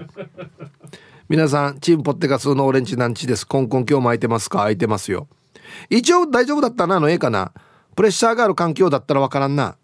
[1.30, 3.46] 皆さんチームポッテガスのオレンジなんちです。
[3.46, 4.58] コンコン今日も空いてますか？
[4.58, 5.28] 空いてますよ。
[5.88, 7.52] 一応大丈夫だったなのええかな。
[7.96, 9.76] プレッシャーがある環境だったらわからんな。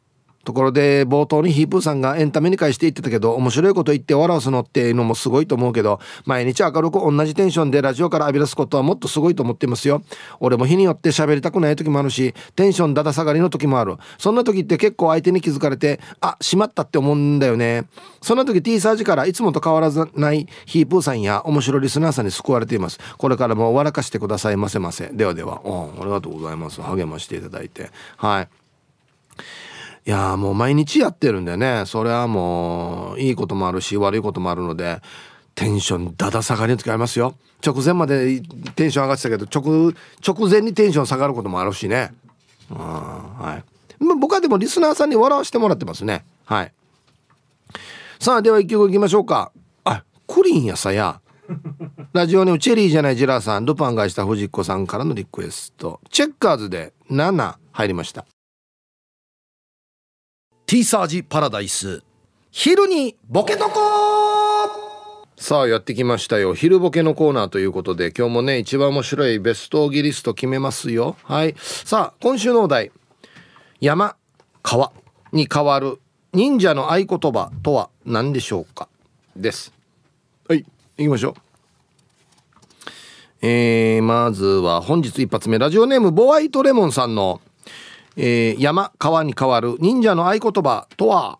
[0.44, 10.02] ところで冒頭にヒープーさんがエンタメに返して言ってたけど面白いこと言って笑わすのっていうのもすごいと思うけど毎日明るく同じテンションでラジオから浴び出すことはもっとすごいと思ってますよ。
[10.40, 13.96] 俺も日によって喋りたくない時もあるしテンションだだ下がりの時もある。
[14.18, 17.84] そんな時って結構相手に気づかれてあしまったって思うんだよね。
[18.22, 22.98] そんな時 T サージからいつもと変わらずないヒープーさんや面白いリスナーさんに救われています。
[23.18, 25.08] これからも笑かしてくださいませませ。
[25.12, 26.80] ではではありがとうございます。
[26.80, 27.90] 励ましていただいて。
[28.16, 28.59] はい。
[30.10, 31.84] いやもう毎日やってるんでね。
[31.86, 35.00] それはもういいこともあるし悪いこともあるので
[35.54, 37.36] テンションだだ下がりの時ありますよ。
[37.64, 38.40] 直前まで
[38.74, 39.94] テンション上がってたけど直
[40.26, 42.12] 直前にテンション下がることもあるしね。
[42.70, 44.04] はい。
[44.18, 46.24] 僕はでもリスナーさんに笑わせてもらってますね。
[46.44, 46.72] はい。
[48.18, 49.52] さあでは一曲いきましょうか。
[49.84, 51.20] あクリンやさや。
[52.12, 56.00] ラジオネームチェリーじゃないジラーさんルパンがした藤子さんからのリクエスト。
[56.10, 58.26] チェッカーズで7入りました。
[60.70, 62.04] ティーサージパラダイス。
[62.52, 63.72] 昼にボケとこ
[65.36, 66.54] さあやってきましたよ。
[66.54, 71.16] 昼ボケのコーナーということで今日もね一番面白いベストギリスト決めますよ。
[71.24, 71.56] はい。
[71.58, 72.92] さあ今週のお題。
[73.80, 74.14] 山
[74.62, 74.92] 川
[75.32, 75.98] に変わる
[76.32, 78.88] 忍者の合言葉とは何でしょうか？
[79.34, 79.72] です。
[80.48, 80.64] はい。
[80.98, 81.34] 行きましょう。
[83.42, 85.58] えー、まずは本日一発目。
[85.58, 87.40] ラジオネームボワイトレモンさんの
[88.16, 91.38] えー、山川に変わる忍者の合言葉とは。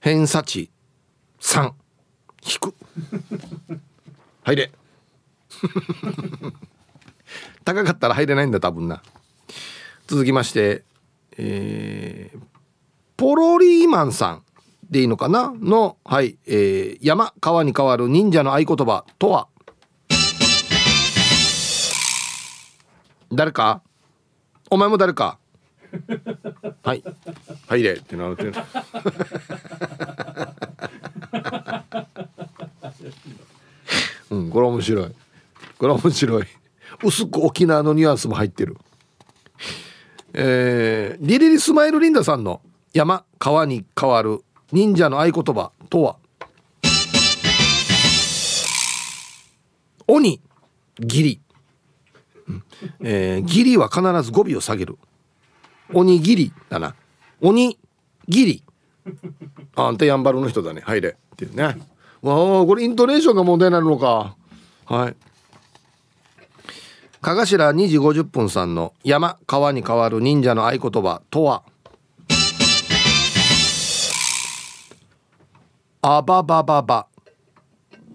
[0.00, 0.70] 偏差値
[1.40, 1.72] 3
[2.42, 2.74] 引く。
[4.44, 4.70] 入れ。
[7.64, 9.02] 高かったら入れないんだ多分な。
[10.06, 10.84] 続きまして
[11.36, 12.38] えー、
[13.16, 14.42] ポロリーマンさん
[14.90, 15.52] でいいのかな？
[15.58, 19.48] の、はい、えー、山川に変わる忍者の合言葉とは。
[23.32, 23.82] 誰か？
[24.70, 25.38] お前も誰か？
[26.82, 27.02] はい。
[27.68, 28.52] 入れってなるって。
[34.30, 35.12] うんこれ面白い。
[35.78, 36.44] これ面白い。
[37.02, 38.76] 薄く沖縄のニュアンスも入ってる。
[40.32, 42.60] えー、リリリスマイルリンダさんの
[42.92, 46.16] 山川に変わる忍者の合言葉とは？
[50.06, 50.40] 鬼
[50.98, 51.40] ギリ
[53.02, 54.98] えー、ギリは必ず語尾を下げる。
[55.92, 56.94] おにぎりだな。
[57.40, 57.78] おに
[58.28, 58.64] ぎり。
[59.76, 60.82] あんたやんばるの人だね。
[60.84, 61.10] 入れ。
[61.10, 61.78] っていうね。
[62.22, 64.36] わあ、これイントネーションが問題になるのか。
[64.86, 65.16] はい。
[67.20, 71.62] かがしら2時50分さんの山川に変わる忍者の合言葉とは？
[76.02, 77.06] あばばばば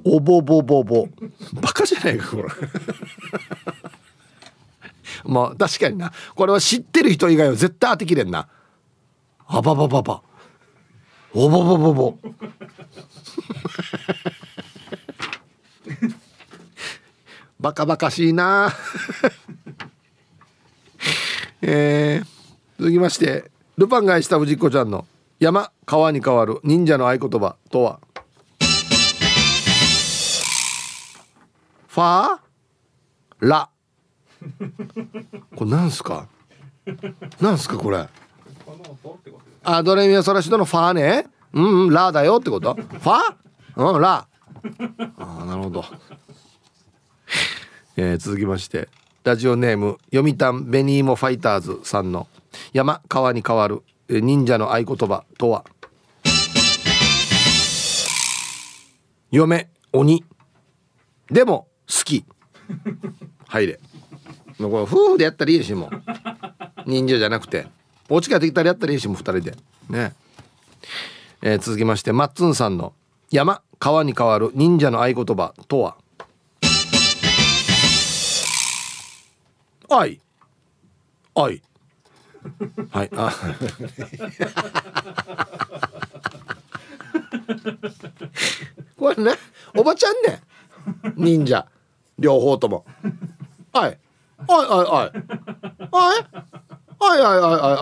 [0.04, 1.08] おぼぼぼぼ
[1.54, 2.50] バカじゃないかこれ
[5.26, 6.12] まあ確かにな。
[6.36, 8.48] これは知ってる人以外は絶対当てきれんな。
[9.48, 10.22] あばばばば。
[11.34, 12.18] おぼぼぼぼ。
[17.60, 18.72] バカバカしいな。
[21.62, 22.28] えー、
[22.80, 25.08] 続きましてルパンが愛した藤子ちゃんの
[25.40, 28.00] 山川に変わる忍者の合言葉とは？
[31.88, 33.70] ファーラ。
[35.56, 36.28] これなんすか？
[37.42, 38.08] なんすかこれ？
[39.64, 41.28] あドレミファソラシドのファーね？
[41.54, 42.76] うんうんラだよってこと？
[42.76, 43.36] ファ？
[43.76, 44.28] うんラ
[45.18, 45.86] あなるほど、
[47.98, 48.90] えー、続きまして。
[49.24, 52.28] ラジオネーム読谷ベニーモファイターズさんの
[52.74, 55.66] 山川に変わる忍者の合言葉とは？
[59.32, 60.24] 嫁鬼。
[61.32, 62.24] でも好き。
[63.48, 63.80] 入れ
[64.60, 65.90] もうこれ夫婦でやったらいいしもう。
[66.86, 67.68] 忍者じゃなくて。
[68.10, 69.56] お家帰ってきたらやったらいいしもう2人で。
[69.90, 70.14] ね。
[71.42, 72.94] えー、続きましてマッツンさんの
[73.30, 75.96] 「山川に変わる忍者の合言葉とは?」
[79.90, 80.20] 愛。
[81.36, 81.62] 愛。
[82.92, 83.32] はいあ。
[88.98, 89.34] これね
[89.76, 90.42] おばちゃんね。
[91.16, 91.68] 忍者。
[92.18, 92.86] 両方とも。
[94.48, 95.12] おいおいおい。
[95.92, 96.16] おい？
[97.00, 97.82] おいおいおいおいおい。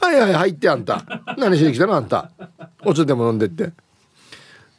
[0.00, 1.02] はいはい入ってあんた。
[1.38, 2.30] 何しに来たのあんた？
[2.84, 3.72] お茶でも飲んでって。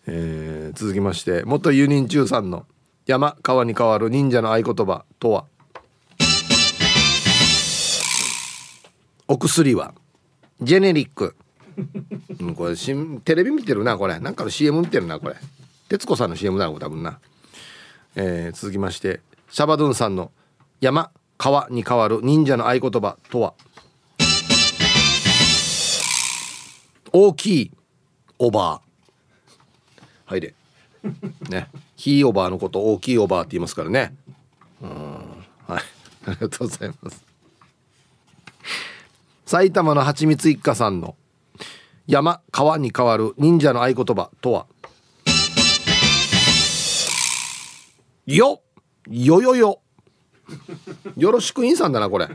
[0.08, 2.68] えー、続きまして元輸人中さんの
[3.08, 5.46] 山川に変わる忍者の合言葉とは？
[9.28, 9.96] お薬は？
[10.62, 11.36] ジェネリック
[12.40, 15.36] うん、これしテレビ見てるなこれなんかの CM 見てるなこれ
[15.90, 17.20] 徹子さんの CM だろ多分な
[18.16, 20.32] えー、続きましてシャバドゥンさんの
[20.82, 23.54] 「山川に変わる忍者の合言葉とは?」
[27.12, 27.72] 大きい
[28.40, 28.86] オーバー
[30.26, 30.56] はいで。
[31.50, 31.70] ね。
[31.96, 34.16] ひいおばあのこと大きいおばあって言いますからね。
[34.82, 34.90] うん。
[35.68, 35.82] はい。
[36.26, 37.24] ありがとうございます。
[39.46, 41.16] 埼玉のはちみつ一家さんの
[42.08, 44.66] 山川に変わる忍者の合言葉とは？
[48.26, 48.62] よ
[49.08, 49.82] よよよ。
[51.16, 52.26] よろしくインさんだなこれ。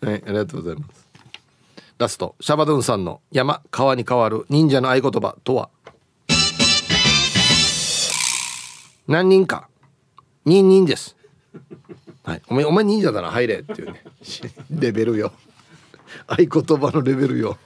[0.00, 1.06] はいありがとうございます。
[1.98, 5.68] ラストシャバドゥンさんの山川に変わる忍者の合言葉とは？
[9.06, 9.68] 何人か。
[10.46, 11.16] 人人です。
[12.22, 14.02] はいお前お前忍者だな入れっていうね。
[14.70, 15.32] レベルよ。
[16.26, 17.58] 合言葉のレベルよ。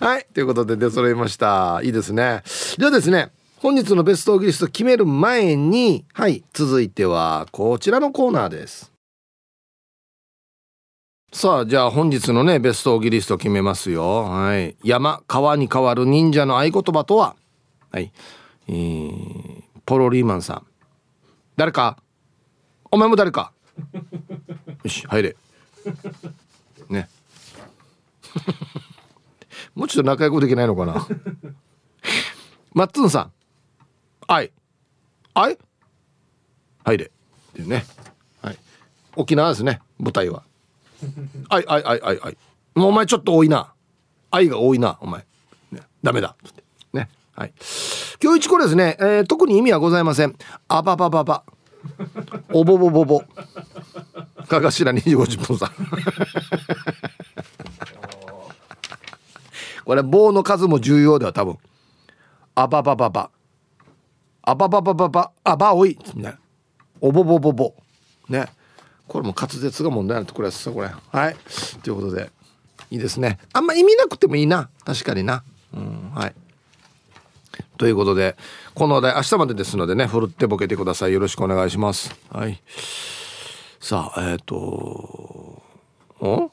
[0.00, 1.80] はいということで出揃いました。
[1.82, 2.42] いいですね。
[2.76, 8.92] ではですね本日のベストオギリスト決める前にはい続いてはこちらのコーナーです。
[11.32, 14.22] さあじゃあ本日のねベストオギリスト決めますよ。
[14.26, 14.76] はい。
[14.84, 17.34] 山川に変わる忍者の合言葉とは？
[17.90, 18.12] はい。
[18.68, 20.66] えー、ポロリーマンさん。
[21.56, 21.98] 誰か？
[22.92, 23.52] お前も誰か？
[24.84, 25.36] よし入れ。
[26.88, 27.08] ね。
[29.74, 31.04] もうちょっと仲良くできないのかな？
[32.72, 33.32] マッツンさん
[34.28, 34.52] あい
[35.32, 35.58] あい
[36.84, 37.08] 入れっ
[37.54, 37.84] ていうね、
[38.42, 38.58] はい、
[39.16, 39.80] 沖縄ですね。
[39.98, 40.42] 舞台は。
[41.48, 42.36] あいあいあいあいあい
[42.74, 43.72] もうお前ちょっと多いな。
[44.30, 45.24] 愛が多いなお前、
[45.72, 46.36] ね、ダメだ。
[46.92, 47.08] ね。
[47.32, 47.54] はい。
[48.22, 50.36] 今日一これですね、えー、特に意味はございません。
[50.68, 51.44] あばばばば。
[52.52, 53.22] おぼぼぼぼ。
[54.46, 55.70] かがしら2時50分さん。
[59.86, 61.56] これ棒の数も重要では多分。
[62.54, 63.30] あばばばば
[64.42, 66.34] あばばばばばあばおいね。
[67.00, 67.74] おぼぼぼぼ。
[68.28, 68.46] ね。
[69.06, 70.88] これも滑舌が問題なってこれですこれ。
[70.88, 71.36] はい。
[71.82, 72.30] ということで
[72.90, 73.38] いいですね。
[73.52, 74.68] あんま意味なくてもいいな。
[74.84, 75.42] 確かにな。
[75.74, 76.34] うんはい。
[77.76, 78.36] ということで
[78.74, 81.12] このお題明日までですのでねふるってボケてください。
[81.12, 82.14] よろしくお願いします。
[82.30, 82.60] はい。
[83.80, 85.62] さあえっ、ー、と
[86.20, 86.50] ん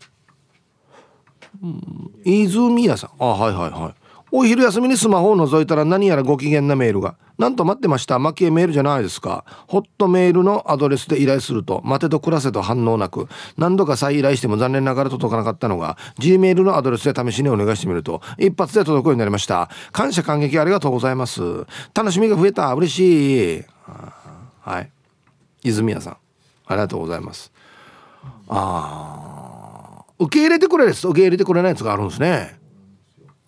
[2.24, 3.12] 泉屋さん。
[3.20, 4.05] あはいはいはい。
[4.32, 7.16] お昼休みにスマホを覗いたら何やらご機嫌なメールが。
[7.38, 8.18] なんと待ってました。
[8.18, 9.44] 負けメールじゃないですか。
[9.68, 19.70] ホットメールのアドレスで依頼すると待てと暮らせと反応なく何度か再依頼しても残念ながら届かなかったのが G メールのアドレスで試しにお願いしてみると一発で届くようになりました。
[19.92, 21.42] 感謝感激ありがとうございます。
[21.94, 22.74] 楽しみが増えた。
[22.74, 23.64] 嬉しい。
[24.62, 24.90] はい。
[25.64, 26.18] 泉谷さん。
[26.68, 27.52] ありがとうございます。
[28.48, 32.65] ああ受け入れてくれるやつと受け入れてくれないやつがあるんですね。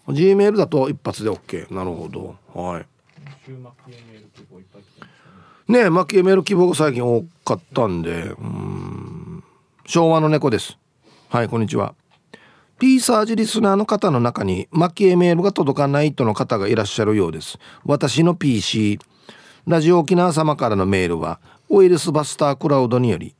[0.10, 2.36] G メールだと一発で OK なるほど。
[2.54, 2.86] はい。
[5.68, 9.44] ねえ蒔絵メール希望が最近多かったんでうん。
[9.86, 10.78] 昭和の猫です。
[11.30, 11.94] はいこんにちは。
[12.80, 17.58] ピーサージリスナーの方の中に蒔絵メールが届かないとの方がいらっしゃるようです。
[17.86, 19.00] 私の PC
[19.66, 23.36] ラジオ沖縄様からのメールはウイルスバスタークラウドにより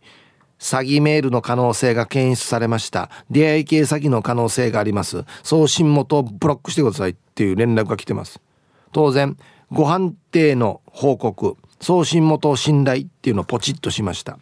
[0.60, 3.10] 詐欺メールの可能性が検出されました。
[3.30, 5.26] 出会い系詐欺の可能性があります。
[5.44, 7.12] 送信元をブロックしてください。
[7.12, 8.42] っていう連絡が来てます。
[8.92, 9.38] 当然
[9.72, 11.56] ご判定の報告。
[11.80, 14.40] 送信元を信頼っていうのをポチッとしました。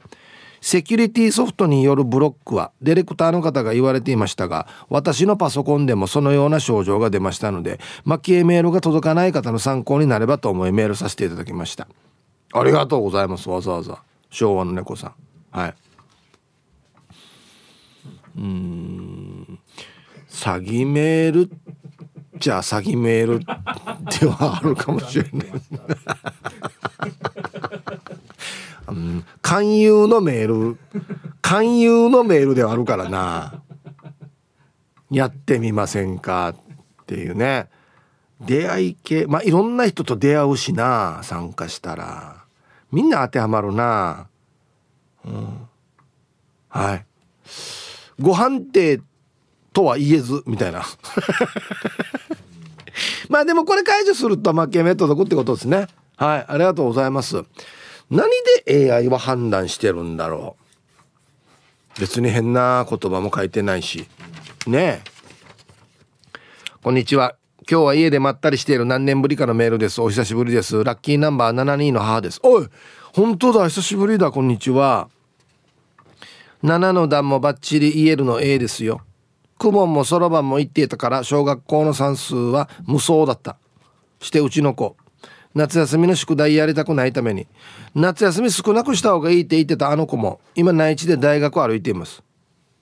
[0.62, 11.88] セキュリティソフトによるブロックはディレクターの方が言われていましたが私のパソコンでもそのような症状が出ましたので蒔絵メールが届かない方の参考になればと思いメールさせていただきました。
[12.52, 13.48] ありがとうございます。
[13.48, 14.02] わざわざ。
[14.32, 15.14] 昭和の猫さん。
[15.52, 15.76] はい。
[18.38, 19.60] うん。
[20.30, 21.50] 詐欺メール
[22.38, 25.48] じゃあ詐欺メールではあるかもしれない。
[28.88, 30.78] うん、勧誘のメール
[31.42, 33.62] 勧誘のメールではあるからな。
[35.10, 36.56] やってみませんかっ
[37.06, 37.70] ていうね。
[38.42, 42.44] 出会い系まあいろんな人と出会うしな参加したら。
[42.92, 44.28] みんな当てはまるな。
[45.26, 45.68] うん。
[46.70, 47.06] はい。
[48.20, 49.02] ご判定
[49.74, 50.84] とは言えずみたいな。
[53.30, 55.88] まあでもこれ解除すると負け目届くってことですね。
[56.18, 57.44] はいありがとうございます。
[58.10, 58.30] 何
[58.66, 60.56] で AI は判断してるんだろ
[61.98, 62.00] う。
[62.00, 64.08] 別に変な言葉も書いてないし。
[64.68, 65.16] ねえ。
[66.82, 67.36] こんにちは。
[67.70, 68.86] 今日は家でまったりしている。
[68.86, 70.00] 何年ぶりかのメールです。
[70.02, 70.84] お久しぶりです。
[70.84, 72.40] ラッキーナンバー72の母です。
[72.44, 72.68] おい
[73.14, 73.68] 本当だ。
[73.70, 74.32] 久しぶりだ。
[74.32, 75.10] こんにちは。
[76.66, 79.02] 7の段もバッチリ言えるの A ですよ。
[79.60, 83.58] クモンもそろばんも言っていたから小学校の算数は無双だった。
[84.20, 84.98] してうちの子。
[85.54, 87.48] 夏休みの宿題やりたくないために
[87.94, 92.24] 夏休み少なくした方がいいって言ってたあの子も今内地で大学を歩いています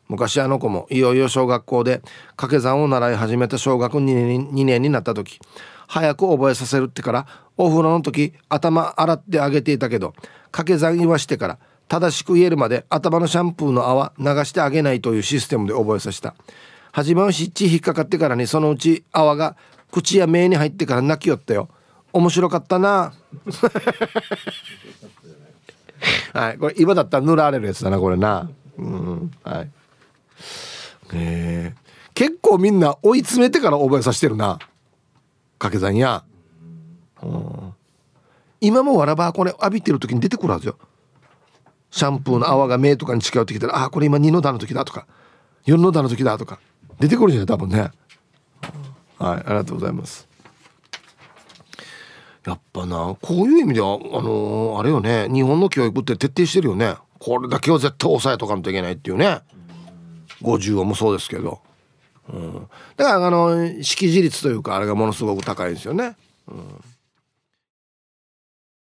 [0.07, 5.39] 昔あの子もいよいよ小学校で掛け算を習い始めた小学2年 ,2 年になった時
[5.87, 7.27] 早く覚えさせるってから
[7.57, 10.15] お風呂の時頭洗ってあげていたけど
[10.45, 11.59] 掛け算言わしてから
[11.93, 16.33] 正しく言えるまで頭のシャンプーの泡流してあげないというシステムで覚えさせた。
[16.91, 19.55] 初めはしっち引っかかってからにそのうち泡が
[19.91, 21.69] 口や目に入ってから泣きよったよ。
[22.11, 23.13] 面白かったな。
[26.33, 28.49] はいこれ今だったら塗られるやつだなこれな。
[28.79, 29.69] うんはい。
[31.13, 31.75] え。
[31.75, 34.57] ー、結構みんな追い詰めてから覚えさせてるな。
[35.59, 36.23] 掛け算や、
[37.21, 37.73] うん、
[38.61, 40.75] 今もわらばこれ浴びてる時に出てくるはずよ。
[41.93, 45.05] シャンプーの泡が目とかに近寄ってきたらあこれ今二の段の時だとか
[45.63, 46.59] 夜のだの時だとか
[46.99, 47.91] 出てくるじゃん多分ね。
[49.19, 50.27] はいありがとうございます。
[52.47, 56.95] やっぱなこういう意味ではあのー、あれよね日本の教育って徹底してるよね。
[57.19, 59.41] これだけは絶対抑えとかんといけないっていうね。
[60.41, 61.61] 50音もそうですけど、
[62.27, 62.67] うん、
[62.97, 66.17] だからあの識字率というかあれがものすごく高いですよね、
[66.47, 66.83] うん、